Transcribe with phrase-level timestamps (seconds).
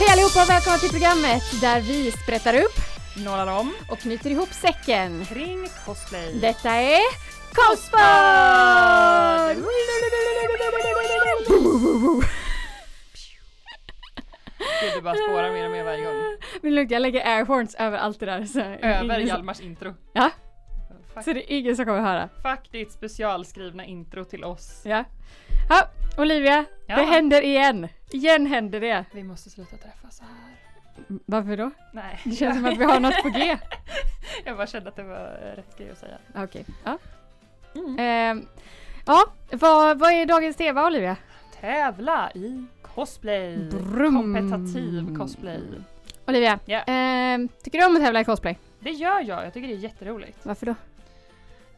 [0.00, 2.76] Hej allihopa och välkomna till programmet där vi sprättar upp
[3.24, 5.24] Nålar om och knyter ihop säcken.
[5.24, 6.38] kring cosplay.
[6.40, 7.00] Detta är
[7.54, 8.00] Cosspod!
[14.82, 16.14] Gud, du bara spårar mer och mer varje gång.
[16.62, 18.44] Men lugnt, jag lägger airhorns över allt det där.
[18.44, 19.94] Så Över ingen, Hjalmars intro.
[20.12, 20.30] Ja.
[21.14, 22.28] Fuck, så det är ingen som kommer höra.
[22.42, 24.82] fuck ditt specialskrivna intro till oss.
[24.84, 25.04] Ja.
[25.68, 26.96] Ja, Olivia, Ja.
[26.96, 27.88] det händer igen.
[28.10, 29.04] Igen händer det.
[29.12, 30.56] Vi måste sluta träffas så här.
[31.26, 31.70] Varför då?
[31.92, 32.20] Nej.
[32.24, 33.58] Det känns som att vi har något på G.
[34.44, 36.18] Jag bara kände att det var rätt grej att säga.
[36.34, 36.98] Okej, ja.
[37.74, 37.96] Mm.
[37.98, 38.46] Ehm,
[39.06, 41.16] ja, vad, vad är dagens tema Olivia?
[41.60, 43.56] Tävla i cosplay.
[43.70, 44.14] Brum.
[44.34, 45.60] Kompetativ cosplay.
[46.26, 46.78] Olivia, Ja.
[46.86, 48.58] ehm, tycker du om att tävla i cosplay?
[48.80, 50.38] Det gör jag, jag tycker det är jätteroligt.
[50.42, 50.74] Varför då?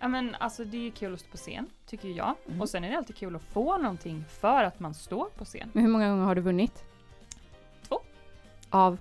[0.03, 2.35] Ja men alltså det är kul att stå på scen, tycker jag.
[2.49, 2.61] Mm.
[2.61, 5.71] Och sen är det alltid kul att få någonting för att man står på scen.
[5.73, 6.85] Men hur många gånger har du vunnit?
[7.89, 8.01] Två.
[8.71, 8.99] Av?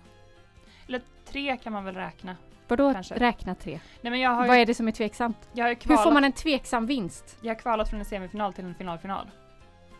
[0.88, 2.36] Eller tre kan man väl räkna.
[2.68, 3.16] Vadå Kanske.
[3.16, 3.80] räkna tre?
[4.02, 5.38] Nej men jag har ju, Vad är det som är tveksamt?
[5.54, 7.38] jag har ju Hur får man en tveksam vinst?
[7.42, 9.32] jag har kvalat från en semifinal till en finalfinal.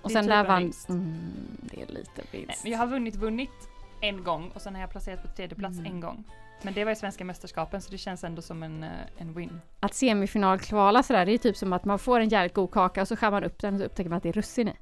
[0.02, 0.72] Och Det sen typ där vann...
[0.90, 2.48] Mm, det är lite vinst.
[2.48, 3.70] Nej, men jag har vunnit, vunnit
[4.02, 5.92] en gång och sen har jag placerat på tredje plats Mm.
[5.92, 6.24] en gång.
[6.64, 9.62] Men det var ju svenska mästerskapen så det känns ändå som en, eh, en win.
[9.80, 13.02] Att semifinal kvala sådär, det är typ som att man får en jävligt god kaka
[13.02, 14.74] och så skär man upp den och så upptäcker man att det är russin i.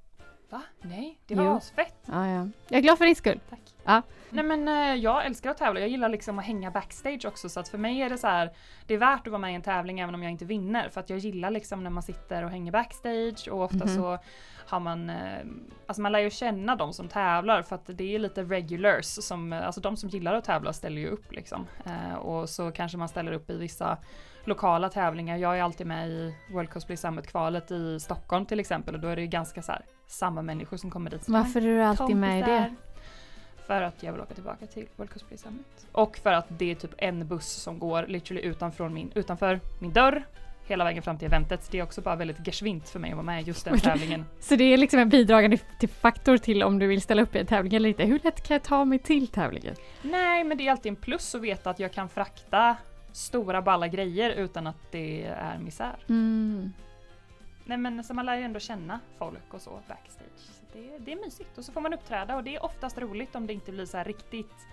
[0.49, 0.61] Va?
[0.81, 1.51] Nej, det var Jo.
[1.57, 1.95] asfett.
[2.05, 2.47] Ja, ja.
[2.67, 3.39] Jag är glad för din skull.
[3.49, 3.59] Tack.
[3.83, 4.01] Ja.
[4.29, 7.59] Nej men eh, jag älskar att tävla, jag gillar liksom att hänga backstage också så
[7.59, 8.51] att för mig är det så här,
[8.87, 10.99] det är värt att vara med i en tävling även om jag inte vinner för
[10.99, 13.95] att jag gillar liksom när man sitter och hänger backstage och ofta Mhm.
[13.95, 14.17] så
[14.67, 15.39] har man, eh,
[15.87, 19.53] alltså man lär ju känna de som tävlar för att det är lite regulars som,
[19.53, 21.65] eh, alltså de som gillar att tävla ställer ju upp liksom.
[21.85, 23.97] Eh, och så kanske man ställer upp i vissa
[24.49, 25.37] lokala tävlingar.
[25.37, 29.15] Jag är alltid med i World Cosplay Summit-kvalet i Stockholm till exempel och då är
[29.15, 31.29] det ju ganska så här samma människor som kommer dit.
[31.29, 32.75] Varför är du alltid med i det?
[33.67, 35.87] För att jag vill åka tillbaka till World Cosplay Summit.
[35.91, 39.93] Och för att det är typ en buss som går literally utanför min, utanför min
[39.93, 40.25] dörr
[40.69, 41.67] hela vägen fram till eventet.
[41.71, 44.25] Det är också bara väldigt geschwint för mig att vara med i just den tävlingen.
[44.39, 47.39] Så det är liksom en bidragande till faktor till om du vill ställa upp i
[47.39, 48.03] en tävling eller inte.
[48.03, 49.75] Hur lätt kan jag ta mig till tävlingen?
[50.01, 52.75] Nej, men det är alltid en plus att veta att jag kan frakta
[53.19, 55.95] stora balla grejer utan att det är misär.
[56.09, 56.73] Mm.
[57.65, 60.37] Nej men så man lär ju ändå känna folk och så backstage.
[60.37, 63.35] Så det, det är mysigt och så får man uppträda och det är oftast roligt
[63.35, 64.67] om det inte blir så här riktigt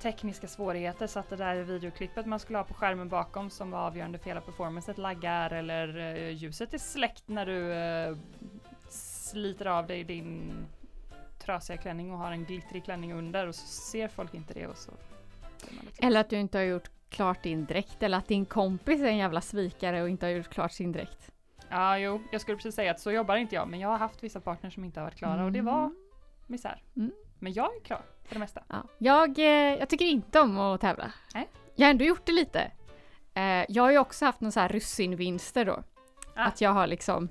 [0.00, 3.78] tekniska svårigheter så att det där videoklippet man skulle ha på skärmen bakom som var
[3.78, 8.16] avgörande för hela performancet laggar eller eh, ljuset är släckt när du eh,
[8.88, 10.52] sliter av dig din
[11.38, 14.76] trasiga klänning och har en glittrig klänning under och så ser folk inte det och
[14.76, 14.92] så
[15.98, 19.16] Eller att du inte har gjort klart din dräkt eller att din kompis är en
[19.16, 21.30] jävla svikare och inte har gjort klart sin dräkt.
[21.70, 24.22] Ja, jo, jag skulle precis säga att så jobbar inte jag, men jag har haft
[24.22, 25.92] vissa partners som inte har varit klara och det var
[26.46, 26.82] misär.
[26.96, 27.12] Mm.
[27.38, 28.62] Men jag är klar för det mesta.
[28.68, 28.82] Ja.
[28.98, 31.12] Jag, eh, jag tycker inte om att tävla.
[31.34, 31.48] Nej.
[31.74, 32.70] Jag har ändå gjort det lite.
[33.34, 35.82] Eh, jag har ju också haft någon så här russinvinster då.
[36.34, 36.44] Ah.
[36.44, 37.28] Att jag har liksom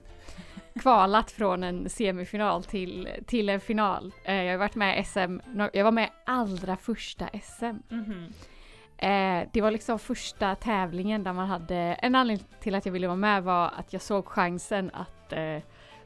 [0.79, 4.13] kvalat från en semifinal till, till en final.
[4.23, 5.39] Eh, jag har varit med SM,
[5.73, 7.75] jag var med allra första SM.
[7.89, 8.33] Mhm.
[8.97, 13.07] Eh, det var liksom första tävlingen där man hade, en anledning till att jag ville
[13.07, 15.57] vara med var att jag såg chansen att eh,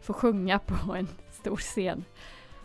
[0.02, 2.06] få sjunga på en stor scen.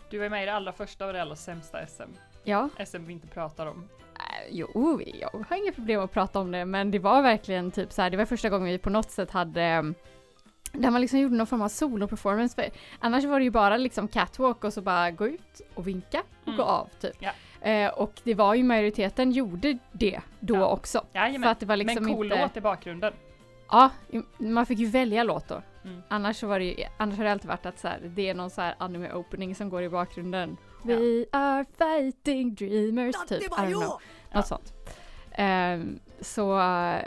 [0.09, 2.01] Du är med i det allra första och det allra sämsta SM.
[2.43, 3.89] Ja, SM vi inte pratar om.
[4.15, 7.91] Eh, Jo, jag har inga problem att prata om det, men det var verkligen typ
[7.93, 9.95] så här, det var första gången vi på något sätt hade mm,
[10.71, 12.69] där man liksom gjorde någon form av solo-performance.
[12.99, 16.47] Annars var det ju bara liksom catwalk och så bara gå ut och vinka och
[16.47, 16.57] Mm.
[16.57, 17.15] gå av typ.
[17.19, 17.31] Ja.
[17.61, 20.67] Eh, och det var ju majoriteten gjorde det då Ja.
[20.67, 21.05] också.
[21.11, 21.49] För Jajamän.
[21.49, 22.41] att det var liksom Men cool inte...
[22.41, 23.13] låt i bakgrunden.
[23.69, 23.89] Ja,
[24.37, 25.61] man fick ju välja låt då.
[25.83, 26.01] Mm.
[26.07, 28.33] Annars så var det ju, annars har det alltid varit att så här, det är
[28.33, 30.57] någon så här anime opening som går i bakgrunden.
[30.83, 30.95] Ja.
[30.95, 33.41] We are fighting dreamers, typ.
[33.43, 33.83] I don't know.
[33.83, 33.99] Ja.
[34.33, 34.73] Något sånt.
[35.31, 37.01] Ehm, så, eh,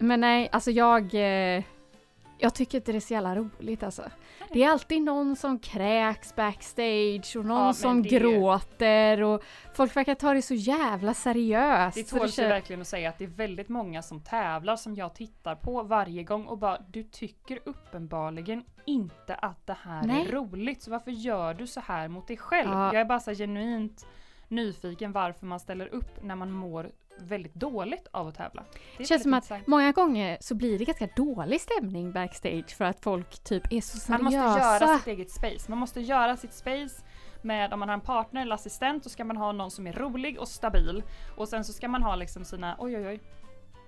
[0.00, 1.62] men nej, alltså jag, eh,
[2.38, 4.02] jag tycker inte det är så jävla roligt alltså.
[4.52, 9.42] Det är alltid någon som kräks backstage och någon Ja, som det gråter och
[9.74, 11.96] folk verkar ta det så jävla seriöst.
[11.96, 15.14] Det tål sig verkligen att säga att det är väldigt många som tävlar som jag
[15.14, 20.26] tittar på varje gång och bara du tycker uppenbarligen inte att det här Nej.
[20.26, 22.70] är roligt så varför gör du så här mot dig själv?
[22.70, 22.92] Ja.
[22.92, 24.06] Jag är bara så genuint
[24.48, 28.64] nyfiken varför man ställer upp när man mår väldigt dåligt av att tävla.
[28.98, 29.66] Det känns som att intressant.
[29.66, 33.98] många gånger så blir det ganska dålig stämning backstage för att folk typ är så
[33.98, 34.12] seriösa.
[34.22, 35.70] Man måste göra sitt eget space.
[35.70, 37.04] Man måste göra sitt space
[37.42, 39.92] med om man har en partner eller assistent så ska man ha någon som är
[39.92, 41.02] rolig och stabil
[41.36, 43.20] och sen så ska man ha liksom sina oj oj oj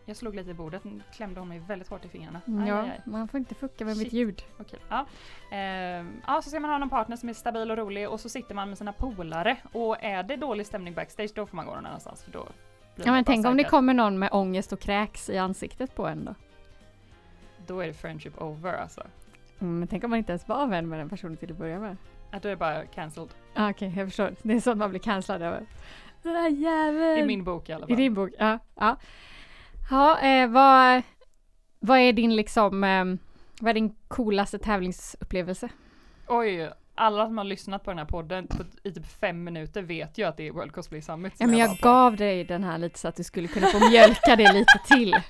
[0.06, 0.82] Jag slog lite i bordet,
[1.12, 2.40] klämde hon mig väldigt hårt i fingrarna.
[2.46, 3.00] Mm, Aj, Ja, aj, aj.
[3.04, 4.04] man får inte fucka med Shit.
[4.04, 4.42] mitt ljud.
[4.60, 5.06] Okej, ja.
[5.50, 8.28] Ehm, ja, så ska man ha någon partner som är stabil och rolig och så
[8.28, 9.56] sitter man med sina polare.
[9.72, 12.46] Och är det dålig stämning backstage då får man gå någon annanstans för då
[12.96, 16.24] Ja men tänk om det kommer någon med ångest och kräks i ansiktet på en
[16.24, 16.34] då.
[17.66, 19.02] Då är det friendship over alltså.
[19.60, 21.78] Mm, men tänk om man inte ens var vän med den personen till att börja
[21.80, 21.96] med.
[22.30, 23.28] Att då är det bara cancelled.
[23.54, 24.34] Ah, Okej, jag förstår.
[24.42, 25.66] Det är sånt man blir cancellad över.
[26.22, 27.18] Den där jäveln!
[27.18, 27.96] I min bok i alla I fall.
[27.96, 28.58] din bok, ja.
[28.74, 28.96] Ja,
[29.90, 31.02] ja eh, vad,
[31.80, 33.04] vad är din liksom, eh,
[33.60, 35.68] vad är din coolaste tävlingsupplevelse?
[36.26, 40.18] Oj, alla som har lyssnat på den här podden på, i typ fem minuter vet
[40.18, 42.78] ju att det är World Cosplay Summit Ja men jag jag gav dig den här
[42.78, 45.14] lite så att du skulle kunna få mjölka det lite till.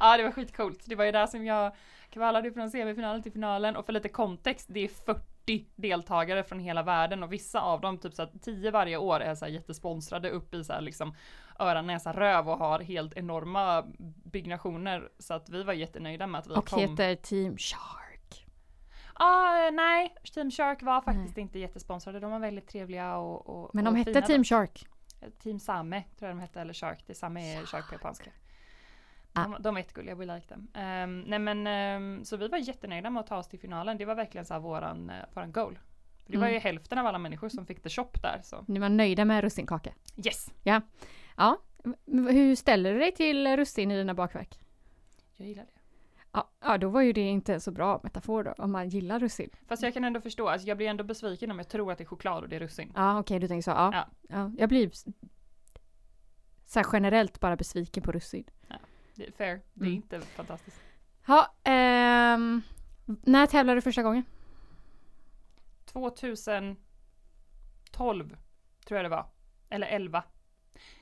[0.00, 0.80] Ja det var skitcoolt.
[0.84, 1.72] Det var ju där som jag
[2.10, 6.82] kvalade från semifinalen till finalen och för lite kontext, det är 40 deltagare från hela
[6.82, 10.30] världen och vissa av dem, typ så att 10 varje år är så här jättesponsrade
[10.30, 11.14] upp i så här liksom
[11.58, 13.84] öron, näsa, röv och har helt enorma
[14.24, 16.80] byggnationer så att vi var jättenöjda med att vi Och kom.
[16.80, 17.99] heter Team Shark.
[19.22, 22.20] Ah, nej, Team Shark var faktiskt inte jättesponsrade.
[22.20, 24.44] De var väldigt trevliga och, och Men de och hette fina Team då.
[24.44, 24.86] Shark.
[25.42, 27.04] Team Same tror jag de hette, eller Shark.
[27.06, 28.30] Det Same är Shark på japanska.
[29.32, 29.42] Ah.
[29.42, 30.60] De, de är jättegulliga, we like them.
[30.60, 33.98] Um, nej men, ehm, så vi var jättenöjda med att ta oss till finalen.
[33.98, 35.78] Det var verkligen så här våran, uh, våran goal.
[36.26, 36.54] Det var Mm.
[36.54, 39.40] ju hälften av alla människor som fick the shop där så Ni var nöjda med
[39.44, 39.90] russinkaka.
[40.16, 40.50] yes!
[40.64, 40.80] Ja.
[41.84, 44.58] M- Hur ställer du dig till russin i dina bakverk?
[45.36, 45.79] Jag gillar det.
[46.32, 49.20] Ja, ja, då var ju det inte en så bra metafor då, om man gillar
[49.20, 49.50] russin.
[49.68, 52.04] Fast jag kan ändå förstå, alltså jag blir ändå besviken om jag tror att det
[52.04, 52.92] är choklad och det är russin.
[52.96, 53.70] Ja, okej, du tänker så.
[53.70, 53.90] Ja.
[53.94, 54.06] Ja.
[54.28, 54.50] ja.
[54.58, 54.90] Jag blir
[56.66, 58.44] så generellt bara besviken på russin.
[59.14, 59.94] Det är fair, det är Mm.
[59.96, 60.80] inte fantastiskt.
[61.26, 62.62] Ja, ehm,
[63.04, 64.24] när tävlade du första gången?
[65.84, 66.76] 2012
[68.86, 69.26] tror jag det var.
[69.68, 70.24] Eller 11.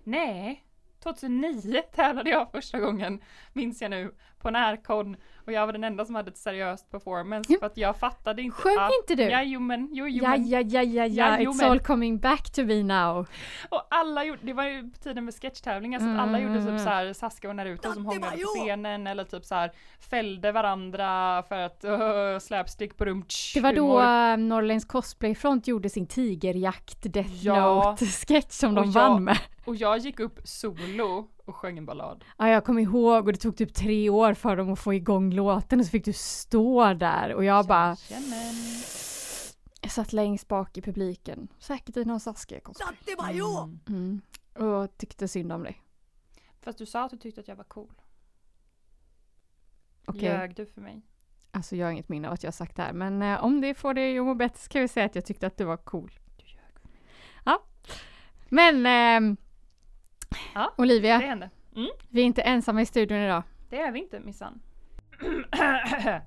[0.04, 0.64] Nej,
[1.00, 3.22] 2009 tävlade jag första gången,
[3.52, 5.16] minns jag nu, på Närcon.
[5.46, 7.58] Och jag var den enda som hade ett seriöst performance Ja.
[7.58, 8.56] för att jag fattade inte.
[8.62, 9.30] Sjöng att- inte du?
[9.30, 10.48] Jajomän, jo, jo, Ja, men.
[10.48, 13.26] ja, ja, ja, ja, it's all coming back to me now.
[13.68, 16.66] Och alla gjorde, det var ju tiden med sketchtävlingar så att alla gjorde Mm.
[16.66, 19.72] typ så här Saska och Naruto som hånglade på scenen eller typ så här
[20.10, 23.24] fällde varandra för att uh, slapstick på rum.
[23.54, 27.54] Det var då uh, Norrlands Cosplayfront gjorde sin tigerjakt Death Ja.
[28.00, 29.38] Note-sketch som de Och jag- vann med.
[29.64, 32.24] Och jag gick upp solo och sjöng en ballad.
[32.38, 35.30] Ja, jag kommer ihåg och det tog typ tre år för dem att få igång
[35.34, 38.54] låten och så fick du stå där och jag bara Jajamän.
[39.80, 41.48] jag satt längst bak i publiken.
[41.58, 43.40] Säkert i någon Saskia cosplay.
[43.40, 43.80] Mm.
[43.88, 44.20] Mm.
[44.54, 45.82] Och tyckte synd om dig.
[46.60, 47.92] Fast du sa att du tyckte att jag var cool.
[50.06, 51.02] Okej, Ljög du för mig?
[51.50, 53.60] alltså jag har inget minne av att jag har sagt det här men eh, om
[53.60, 55.64] det får dig att må bättre så kan vi säga att jag tyckte att du
[55.64, 56.12] var cool.
[56.36, 56.98] Du ljög för mig.
[58.48, 59.36] Men ehm,
[60.54, 61.50] Ja, Olivia, Det hände.
[62.08, 63.42] vi är inte ensamma i studion idag.
[63.70, 64.60] Det är vi inte missan.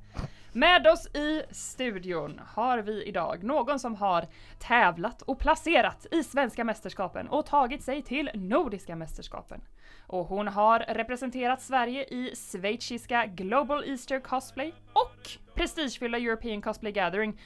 [0.53, 4.25] Med oss i studion har vi idag någon som har
[4.59, 9.61] tävlat och placerat i svenska mästerskapen och tagit sig till nordiska mästerskapen.
[10.07, 17.41] Och hon har representerat Sverige i schweiziska Global Easter Cosplay och prestigefyllda European Cosplay Gathering.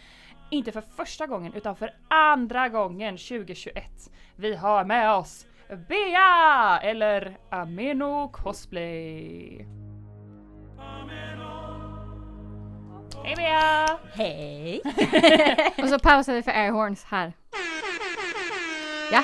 [0.51, 4.11] Inte för första gången utan för andra gången 2021.
[4.35, 6.79] Vi har med oss Bea!
[6.83, 9.65] Eller Ameno Cosplay.
[13.23, 13.99] Hej Bea!
[14.13, 14.81] Hej!
[15.83, 17.33] Och så pausar vi för airhorns här.
[19.11, 19.23] Ja,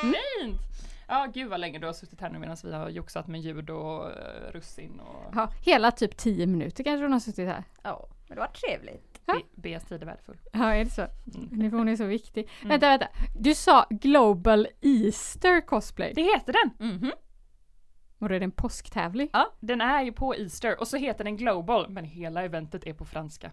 [0.00, 0.60] Fint!
[1.08, 3.70] Ja, gud vad länge du har suttit här nu medan vi har joxat med ljud
[3.70, 4.12] och uh,
[4.52, 7.64] russin och ja, hela typ 10 minuter kanske hon har suttit här.
[7.82, 9.13] Ja, men det var trevligt.
[9.26, 9.34] Ja.
[9.34, 10.36] Be- Beas tid är värdefull.
[10.52, 11.06] Ja, är det så?
[11.34, 11.72] Mm.
[11.72, 12.48] Hon är så viktig.
[12.60, 12.68] Mm.
[12.68, 13.06] Vänta, vänta.
[13.38, 16.12] Du sa Global Easter Cosplay.
[16.14, 16.88] Det heter den!
[16.90, 17.12] Mhm.
[18.18, 19.28] Och det är en påsktävling.
[19.32, 22.92] Ja, den är ju på Easter och så heter den Global men hela eventet är
[22.94, 23.50] på franska.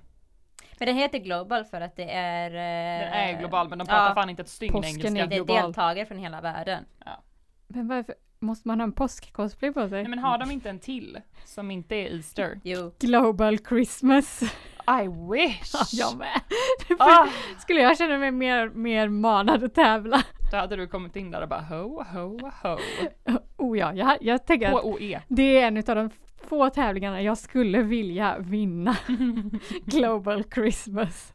[0.79, 2.49] Men den heter Global för att det är...
[2.51, 5.07] eh, Den är global men de pratar ja, fan inte ett stygn engelska.
[5.23, 6.85] är Det är deltagare från hela världen.
[7.67, 10.01] Men varför måste man ha en påsk-cosplay på sig?
[10.01, 12.59] Nej men har de inte en till som inte är Easter?
[12.63, 12.91] Jo.
[12.99, 14.39] Global Christmas.
[14.99, 15.73] I wish!
[15.73, 16.41] Ja, jag med.
[16.99, 17.27] ah,
[17.59, 20.23] Skulle jag känna mig mer, mer manad att tävla?
[20.51, 22.77] då hade du kommit in där och bara ho, ho, ho.
[23.57, 25.21] Oh ja, jag, jag tänker att H-O-E.
[25.27, 26.09] det är en av de
[26.47, 28.95] få tävlingarna jag skulle vilja vinna.
[29.85, 31.33] Global Christmas.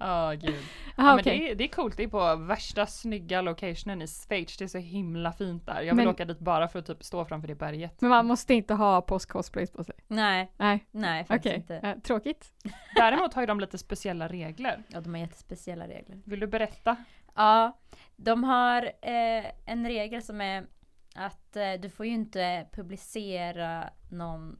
[0.00, 0.54] Ja, gud.
[0.96, 4.06] Aha, Ja, men det, är, det är coolt, det är på värsta snygga locationen i
[4.06, 4.56] Schweiz.
[4.56, 5.74] Det är så himla fint där.
[5.80, 8.00] Jag vill Men- åka dit bara för att typ stå framför det berget.
[8.00, 9.94] Men man måste inte ha påsk-cosplays på sig?
[10.08, 11.60] Nej, Nej, nej faktiskt okej.
[11.76, 11.88] inte.
[11.88, 12.52] Eh, tråkigt.
[12.96, 14.82] Däremot har ju de lite speciella regler.
[14.88, 16.18] Ja, de har jättespeciella regler.
[16.24, 16.96] Vill du berätta?
[17.34, 17.78] Ja,
[18.16, 20.66] de har eh, en regel som är
[21.14, 24.58] att eh, du får ju inte publicera någon,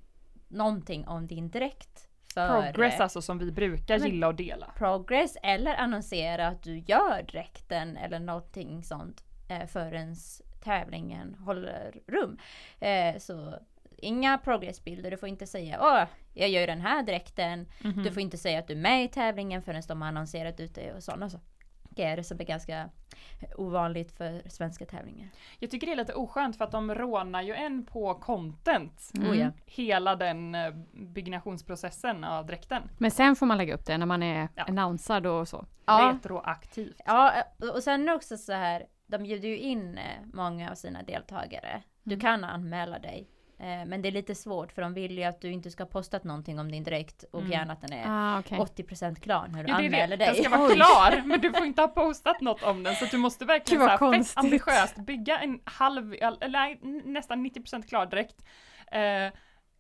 [0.49, 2.07] någonting om din dräkt.
[2.35, 4.73] För, Progress eh, alltså som vi brukar men- gilla och dela.
[4.77, 10.17] progress eller annonsera att du gör dräkten eller någonting sånt eh, förrän
[10.65, 12.39] tävlingen håller rum.
[12.81, 13.55] Eh, så
[13.97, 17.67] inga progressbilder, du får inte säga åh, jag gör den här dräkten.
[17.85, 18.03] Mhm.
[18.03, 20.75] Du får inte säga att du är med i tävlingen förrän de har annonserat ut
[20.75, 21.47] det och sådana saker
[22.23, 22.91] som är ganska
[23.57, 25.29] ovanligt för svenska tävlingar.
[25.59, 29.11] Jag tycker det är lite oskönt för att de rånar ju en på content.
[29.17, 29.39] Mm.
[29.39, 29.51] Ja.
[29.67, 32.83] Hela den eh, byggnationsprocessen av dräkten.
[32.99, 34.65] Men sen får man lägga upp det när man är Ja.
[34.69, 35.67] annonsad och så.
[35.87, 36.13] Ja.
[36.15, 37.01] Retroaktivt.
[37.07, 37.33] Ja,
[37.75, 41.83] och sen också så här, de bjuder ju in eh, många av sina deltagare.
[42.03, 42.21] Du Mm.
[42.21, 43.29] kan anmäla dig.
[43.61, 45.89] Eh, Men det är lite svårt för de vill ju att du inte ska ha
[45.91, 47.53] postat någonting om din dräkt och Mm.
[47.53, 48.59] gärna att den är Ah, okej.
[48.59, 50.25] 80% klar när du Ja, anmäler det.
[50.25, 50.35] dig.
[50.35, 53.19] Den ska vara klar men du får inte ha postat något om den så du
[53.19, 58.07] måste verkligen Gud, så vad här, fett ambitiöst bygga en halv, eller nästan 90% klar
[58.07, 58.45] dräkt.
[58.93, 59.33] Eh,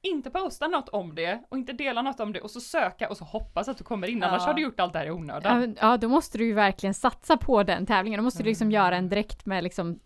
[0.03, 3.17] inte posta något om det och inte dela något om det och så söka och
[3.17, 4.47] så hoppas att du kommer in annars Ja.
[4.47, 5.77] har du gjort allt det här i onödan.
[5.81, 8.19] Ja, då måste du ju verkligen satsa på den tävlingen.
[8.19, 8.73] Då måste du liksom Mm.
[8.75, 9.99] göra en direkt med liksom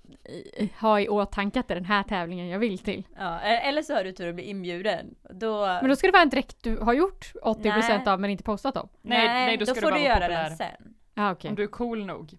[0.81, 3.07] ha i åtanke att det är den här tävlingen jag vill till.
[3.19, 5.15] Ja, e- eller så har du tur att bli inbjuden.
[5.31, 8.13] Då, Men då ska det vara en dräkt du har gjort 80% Nej.
[8.13, 8.89] av men inte postat om.
[9.03, 10.49] Nej, nej, då ska får du göra populär.
[10.49, 10.95] den sen.
[11.15, 11.49] Ja, okej.
[11.49, 12.33] Om du är cool nog,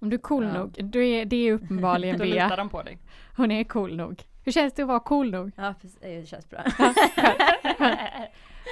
[0.00, 0.52] Om du är cool Ja.
[0.52, 2.56] nog, då är, det är uppenbarligen då litar Bea.
[2.56, 2.98] de på dig.
[3.36, 4.22] Hon är cool nog.
[4.44, 5.50] Hur känns det att vara cool nog?
[5.56, 6.64] Ja, det känns bra.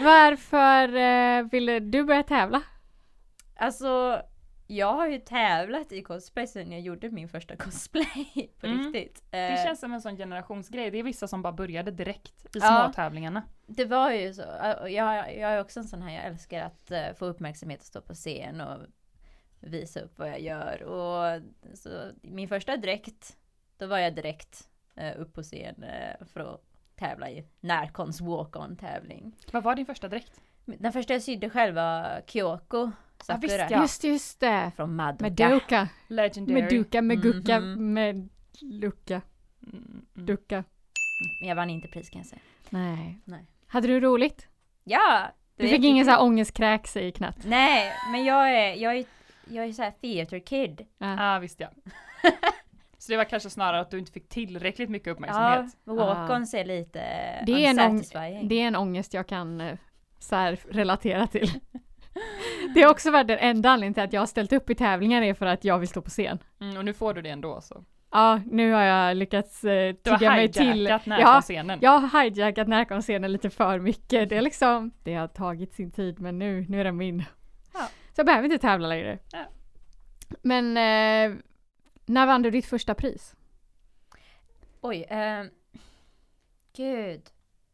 [0.00, 2.62] Varför eh, ville du börja tävla?
[3.56, 4.22] Alltså,
[4.66, 8.78] jag har ju tävlat i cosplay sen jag gjorde min första cosplay på Mm.
[8.92, 9.22] riktigt.
[9.30, 10.90] Det Eh, känns som en sån generationsgrej.
[10.90, 12.82] Det är vissa som bara började direkt i Ja.
[12.84, 13.42] småtävlingarna.
[13.66, 14.42] Det var ju så.
[14.88, 14.88] Jag,
[15.36, 18.14] jag är också en sån här, jag älskar att eh, få uppmärksamhet och stå på
[18.14, 18.78] scen och
[19.60, 20.82] visa upp vad jag gör.
[20.82, 21.42] Och
[21.74, 21.88] så
[22.22, 23.36] min första dräkt,
[23.78, 24.68] då var jag direkt
[25.16, 26.60] upp på scen eh, för att
[26.96, 29.36] tävla i Närkons walk-on tävling.
[29.52, 30.40] Vad var din första dräkt?
[30.64, 32.90] Den första jag sydde själv var Kyoko
[33.28, 33.80] Ja, visst, ja.
[33.82, 34.72] Just, just det.
[34.76, 35.22] från Madoka.
[35.24, 36.60] Med Duka, Legendary.
[36.62, 37.92] med Duka, med Gucka, Mhm.
[37.94, 38.28] med
[38.60, 39.20] Lucka,
[39.62, 40.26] Mm, mm.
[40.26, 40.64] Ducka.
[41.40, 42.40] Men jag vann inte pris kan jag säga.
[42.70, 43.18] Nej.
[43.24, 43.46] Nej.
[43.66, 44.48] Hade du roligt?
[44.84, 45.30] Ja!
[45.56, 47.36] det Du fick ingen sån här ångestkräks i knät?
[47.44, 49.04] Nej, men jag är, jag är,
[49.48, 50.86] jag är såhär theater kid.
[50.98, 51.32] Ja.
[51.34, 51.68] Ja, visst ja.
[53.00, 55.76] Så det var kanske snarare att du inte fick tillräckligt mycket Ja, uppmärksamhet.
[55.84, 56.98] walk-ons är lite
[57.46, 58.48] Det är en.
[58.48, 59.78] Det är en ångest jag kan eh,
[60.18, 61.50] så här relatera till.
[62.74, 65.22] Det har också varit den enda anledningen till att jag har ställt upp i tävlingar
[65.22, 66.38] är för att jag vill stå på scen.
[66.60, 67.84] Mm, och nu får du det ändå så.
[68.12, 70.72] Ja, nu har jag lyckats eh, Du har tigga mig till.
[70.72, 71.78] hijackat Ja, närkonscenen.
[71.82, 74.28] jag har hijackat närkonscenen lite för mycket.
[74.28, 77.24] Det är liksom, det har tagit sin tid men nu, nu är den min.
[77.74, 77.80] Ja.
[77.80, 79.18] Så jag behöver inte tävla längre.
[79.32, 79.38] Ja.
[80.42, 81.38] Men eh,
[82.10, 83.34] när vann du ditt första pris?
[84.80, 85.50] Oj, ehm,
[86.72, 87.30] gud.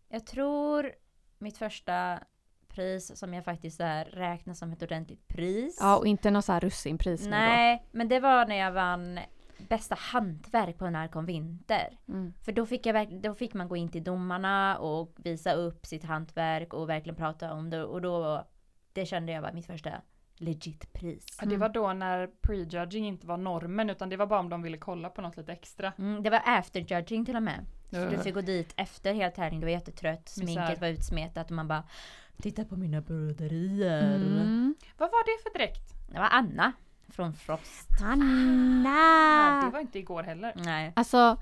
[0.08, 0.92] Jag tror
[1.38, 2.20] mitt första
[2.68, 5.78] pris som jag faktiskt räknar som ett ordentligt pris.
[5.80, 9.18] Ja, och inte något så här russinpris Nej, men det var när jag vann
[9.58, 11.98] bästa hantverk på Närkon Vinter.
[12.06, 12.12] då.
[12.12, 12.34] Mm.
[12.44, 16.04] För då fick, jag, då fick man gå in till domarna och visa upp sitt
[16.04, 17.84] hantverk och verkligen prata om det.
[17.84, 18.46] Och då,
[18.92, 19.90] det kände jag var mitt första
[20.36, 21.38] legit pris.
[21.40, 24.62] Ja, det var då när prejudging inte var normen utan det var bara om de
[24.62, 25.92] ville kolla på något lite extra.
[25.98, 27.66] Mm, det var after judging till och med.
[27.90, 30.52] Så du fick gå dit efter hela tävlingen, du var jättetrött, Misär.
[30.52, 31.84] sminket var utsmetat och man bara
[32.42, 34.16] Titta på mina broderier.
[34.16, 34.74] Mm.
[34.98, 35.94] Vad var det för dräkt?
[36.12, 36.72] Det var Anna
[37.08, 37.88] från Frost.
[38.00, 39.62] Ja, Anna!
[39.64, 40.52] det var inte igår heller.
[40.56, 40.92] Nej.
[40.96, 41.38] Alltså,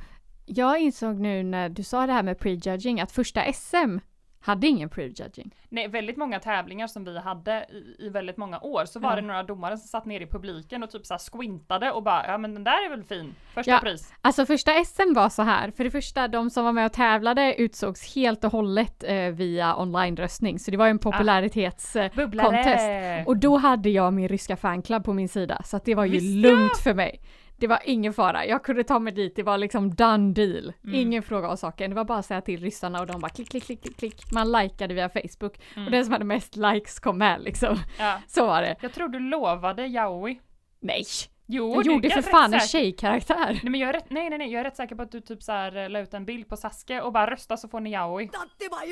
[0.46, 3.98] jag insåg nu när du sa det här med prejudging att första SM
[4.46, 5.54] hade ingen prejudging.
[5.68, 9.16] Nej, väldigt många tävlingar som vi hade i, i väldigt många år så var Ja.
[9.16, 12.38] det några domare som satt ner i publiken och typ så squintade och bara ja
[12.38, 13.34] men den där är väl fin.
[13.54, 13.78] Första Ja.
[13.78, 14.12] pris.
[14.20, 17.54] Alltså första SM var så här, för det första de som var med och tävlade
[17.54, 21.96] utsågs helt och hållet eh, via online-röstning, så det var ju en popularitets...
[21.96, 22.46] Eh, Bubblare!
[22.46, 23.28] Contest.
[23.28, 26.10] och då hade jag min ryska fanclub på min sida, så att det var ju
[26.10, 27.20] Visst, lugnt för mig.
[27.56, 30.72] Det var ingen fara, jag kunde ta mig dit, det var liksom done deal.
[30.84, 30.94] Mm.
[30.94, 33.50] Ingen fråga av saken, det var bara att säga till ryssarna och de bara klick,
[33.50, 34.32] klick, klick, klick, klick.
[34.32, 35.84] Man likade via Facebook Mm.
[35.86, 37.76] och den som hade mest likes kom med liksom.
[37.98, 38.18] Ja.
[38.26, 38.76] Så var det.
[38.80, 40.40] Jag tror du lovade Yaoi.
[40.80, 41.04] Nej!
[41.46, 43.60] Jo, Jag gjorde för fan en tjejkaraktär.
[43.62, 45.20] Nej men jag är rätt, nej nej nej, jag är rätt säker på att du
[45.20, 47.80] typ så här eh, la ut en bild på Sasuke och bara rösta så får
[47.80, 48.30] ni Yaoi.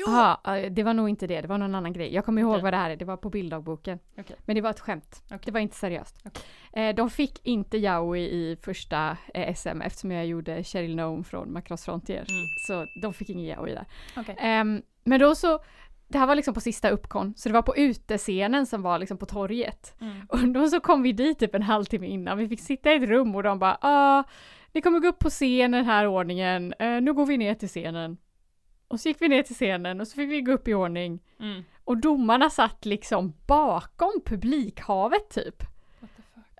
[0.05, 2.13] Jaha, eh, det var nog inte det, det var någon annan grej.
[2.13, 2.63] Jag kommer ihåg Okej.
[2.63, 3.99] vad det här är, det var på bilddagboken.
[4.19, 4.35] Okej.
[4.45, 5.23] Men det var ett skämt.
[5.25, 5.39] Okej.
[5.45, 6.25] Det var inte seriöst.
[6.73, 11.53] Eh, de fick inte Yaoi i första eh, SM eftersom jag gjorde Cheryl Nome från
[11.53, 12.25] Macross Frontier.
[12.29, 12.45] Mm.
[12.67, 13.85] Så de fick ingen Yaoi där.
[14.37, 15.59] Ehm, men då så,
[16.13, 19.17] det här var liksom på sista uppkon, så det var på utescenen som var liksom
[19.17, 19.95] på torget.
[20.01, 20.21] Mm.
[20.29, 23.09] Och då så kom vi dit typ en halvtimme innan, vi fick sitta i ett
[23.09, 24.23] rum och de bara ah,
[24.71, 27.67] ni kommer gå upp på scen den här ordningen, eh, nu går vi ner till
[27.67, 28.17] scenen.
[28.87, 31.23] Och så gick vi ner till scenen och så fick vi gå upp i ordning.
[31.39, 31.63] Mm.
[31.83, 35.63] Och domarna satt liksom bakom publikhavet typ.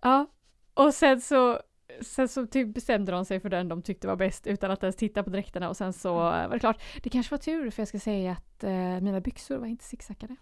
[0.02, 0.26] Ja.
[0.74, 1.60] Och sen så,
[2.02, 4.96] sen så typ bestämde de sig för den de tyckte var bäst utan att ens
[4.96, 6.50] titta på dräkterna och sen så Mm.
[6.50, 6.82] var det klart.
[7.04, 8.72] Det kanske var tur för jag ska säga att eh,
[9.02, 10.36] mina byxor var inte zigzackade.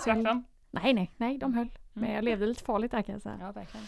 [0.00, 0.44] Sprack de?
[0.70, 1.68] Nej, nej, nej, de höll.
[1.92, 2.14] Men Mm.
[2.16, 3.36] jag levde lite farligt där kan jag säga.
[3.40, 3.86] Ja, verkligen.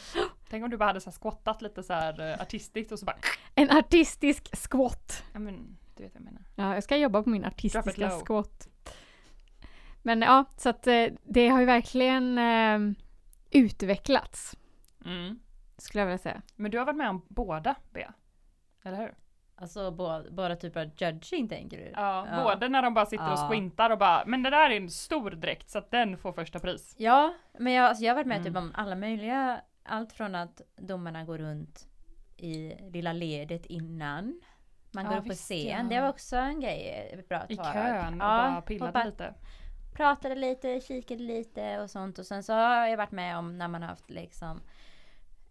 [0.50, 3.04] Tänk om du bara hade så här squattat lite så här eh, artistiskt och så
[3.04, 3.16] bara,
[3.54, 5.22] En artistisk squat.
[5.32, 6.42] ja men du vet vad jag menar.
[6.54, 8.68] Ja, jag ska jobba på min artistiska squat.
[10.02, 12.78] Men ja, så att eh, det har ju verkligen eh,
[13.50, 14.56] utvecklats,
[15.04, 15.38] Mm.
[15.78, 16.42] Skulle jag vilja säga.
[16.56, 18.12] Men du har varit med om båda, Bea.
[18.84, 19.14] Eller hur?
[19.58, 21.92] Alltså båda, typer av judging tänker du?
[21.94, 22.42] Ja, Ja.
[22.44, 23.48] både när de bara sitter och Ja.
[23.50, 26.58] squintar och bara, men det där är en stor dräkt så att den får första
[26.58, 26.94] pris.
[26.98, 28.46] Ja, men jag, alltså jag har varit med Mm.
[28.46, 29.60] typ om alla möjliga.
[29.82, 31.88] Allt från att domarna går runt
[32.36, 34.40] i lilla ledet innan
[34.92, 35.66] man Ja, går upp på scen.
[35.68, 35.82] ja.
[35.96, 39.04] Det var också en grej ett bra I kön och Ja, bara pillade och bara
[39.04, 39.34] lite.
[39.94, 42.18] pratade lite, kikade lite och sånt.
[42.18, 44.60] Och sen så har jag varit med om när man har haft liksom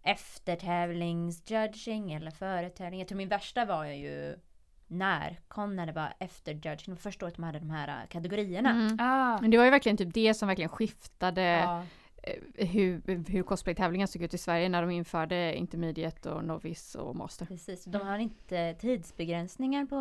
[0.06, 3.00] eftertävlingsjudging eller företävling.
[3.00, 4.38] Jag tror min värsta var ju
[4.86, 6.96] närkon när det var efterjudging.
[6.96, 8.70] Första året de hade de här äh, kategorierna.
[8.70, 8.96] Mm.
[9.00, 11.84] Ah, Men det var ju verkligen typ det som verkligen skiftade Ja,
[12.22, 17.16] eh, hur, hur cosplaytävlingar såg ut i Sverige när de införde intermediate och novice och
[17.16, 17.46] master.
[17.46, 17.84] precis.
[17.84, 19.96] De har inte tidsbegränsningar på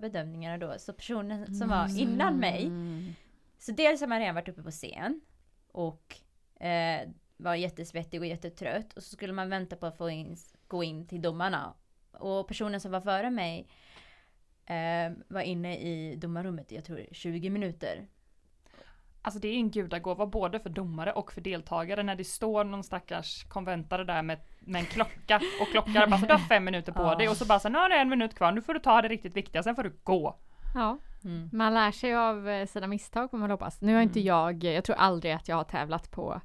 [0.00, 0.74] bedömningarna då.
[0.78, 3.14] Så personen som var innan mig Mm.
[3.58, 5.20] Så dels har man redan varit uppe på scen
[5.72, 6.16] och
[6.60, 7.08] eh,
[7.42, 10.36] var jättesvettig och jättetrött och så skulle man vänta på att få in,
[10.68, 11.74] gå in till domarna.
[12.12, 13.68] Och personen som var före mig
[14.66, 18.06] eh, var inne i domarrummet i jag tror 20 minuter.
[19.22, 22.84] Alltså det är en gudagåva både för domare och för deltagare när det står någon
[22.84, 26.92] stackars konventare där med, med en klocka och klockar bara så du har fem minuter
[26.92, 27.14] på Ja.
[27.14, 29.02] dig och så bara så nu har du en minut kvar, nu får du ta
[29.02, 30.36] det riktigt viktiga, sen får du gå.
[30.74, 31.48] Ja, Mm.
[31.52, 33.80] man lär sig av eh, sina misstag får man hoppas.
[33.80, 34.26] Nu har inte Mm.
[34.26, 36.40] jag, jag tror aldrig att jag har tävlat på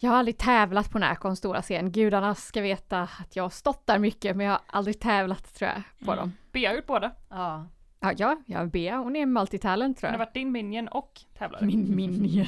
[0.00, 1.92] jag har aldrig tävlat på Närcons stora scen.
[1.92, 5.70] Gudarna ska veta att jag har stått där mycket men jag har aldrig tävlat tror
[5.70, 6.16] jag på Mm.
[6.22, 6.32] dem.
[6.52, 7.12] Bea har gjort båda.
[7.30, 7.66] Ja.
[8.00, 10.26] Ja, ja, jag är Bea, hon är multitalent tror Hon har jag.
[10.26, 11.64] varit din minion och tävlare.
[11.66, 12.46] Min minion.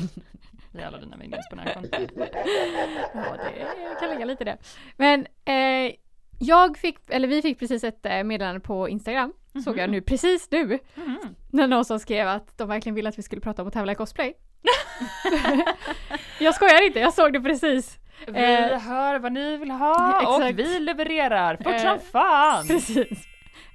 [0.86, 1.84] Alla dina minions på Närcon.
[3.14, 3.36] Ja,
[3.90, 4.56] det kan ligga lite det.
[4.96, 5.94] Men eh,
[6.38, 9.32] jag fick, eller vi fick precis ett eh, meddelande på Instagram,
[9.64, 11.34] såg jag nu precis nu, Mhm.
[11.50, 13.92] när någon som skrev att de verkligen ville att vi skulle prata om att tävla
[13.92, 14.34] i cosplay.
[16.38, 17.98] jag skojar inte, jag såg det precis.
[18.26, 20.52] Vi Eh, hör vad ni vill ha exakt.
[20.52, 22.66] och vi levererar fort Eh, som fan!
[22.68, 23.24] Precis.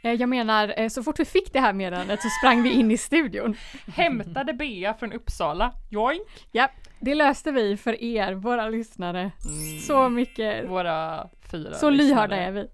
[0.04, 2.92] Eh, jag menar, eh, så fort vi fick det här meddelandet så sprang vi in
[2.92, 3.56] i studion.
[3.96, 5.74] Hämtade Bea från Uppsala.
[5.90, 6.22] Joink!
[7.02, 9.20] Det löste vi för er, våra lyssnare.
[9.46, 9.80] Mm.
[9.80, 12.46] Så mycket Våra fyra Så lyhörda lyssnare.
[12.48, 12.68] är vi.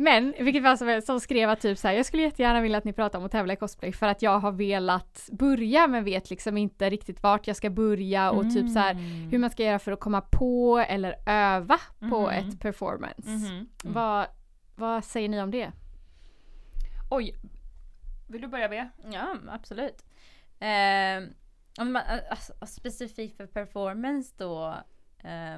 [0.00, 2.60] Men i vilket fall som helst, som skrev att typ så här, jag skulle jättegärna
[2.60, 5.86] vilja att ni pratar om att tävla i cosplay för att jag har velat börja
[5.86, 9.30] men vet liksom inte riktigt vart jag ska börja och typ så här Mm.
[9.30, 12.30] hur man ska göra för att komma på eller öva på Mhm.
[12.48, 13.28] ett performance.
[13.30, 13.68] Mhm.
[13.84, 14.26] Vad,
[14.76, 15.72] vad säger ni om det?
[17.10, 17.34] Oj.
[18.28, 18.88] Vill du börja Bea?
[19.12, 20.04] Ja, absolut.
[20.60, 21.28] Eh,
[21.80, 24.74] om man, alltså, specifikt för performance då.
[25.24, 25.56] Eh,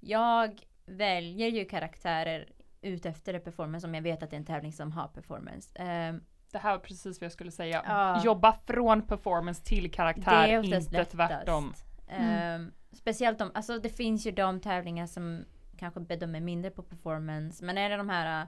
[0.00, 2.48] jag väljer ju karaktärer
[2.82, 5.78] ut efter det performance om jag vet att det är en tävling som har performance.
[5.78, 6.14] Eh,
[6.52, 7.82] Det här var precis vad jag skulle säga.
[7.86, 8.24] Ja.
[8.24, 11.10] Jobba från performance till karaktär, inte lättast.
[11.10, 11.74] tvärtom.
[12.08, 12.66] Mm.
[12.66, 15.44] Eh, speciellt om, alltså det finns ju de tävlingar som
[15.78, 17.64] kanske bedömer mindre på performance.
[17.64, 18.46] Men är det de här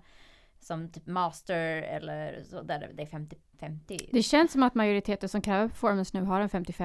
[0.64, 4.08] som typ master eller så där det är 50-50.
[4.12, 6.84] Det känns som att majoriteten som kräver performance nu har en 50-50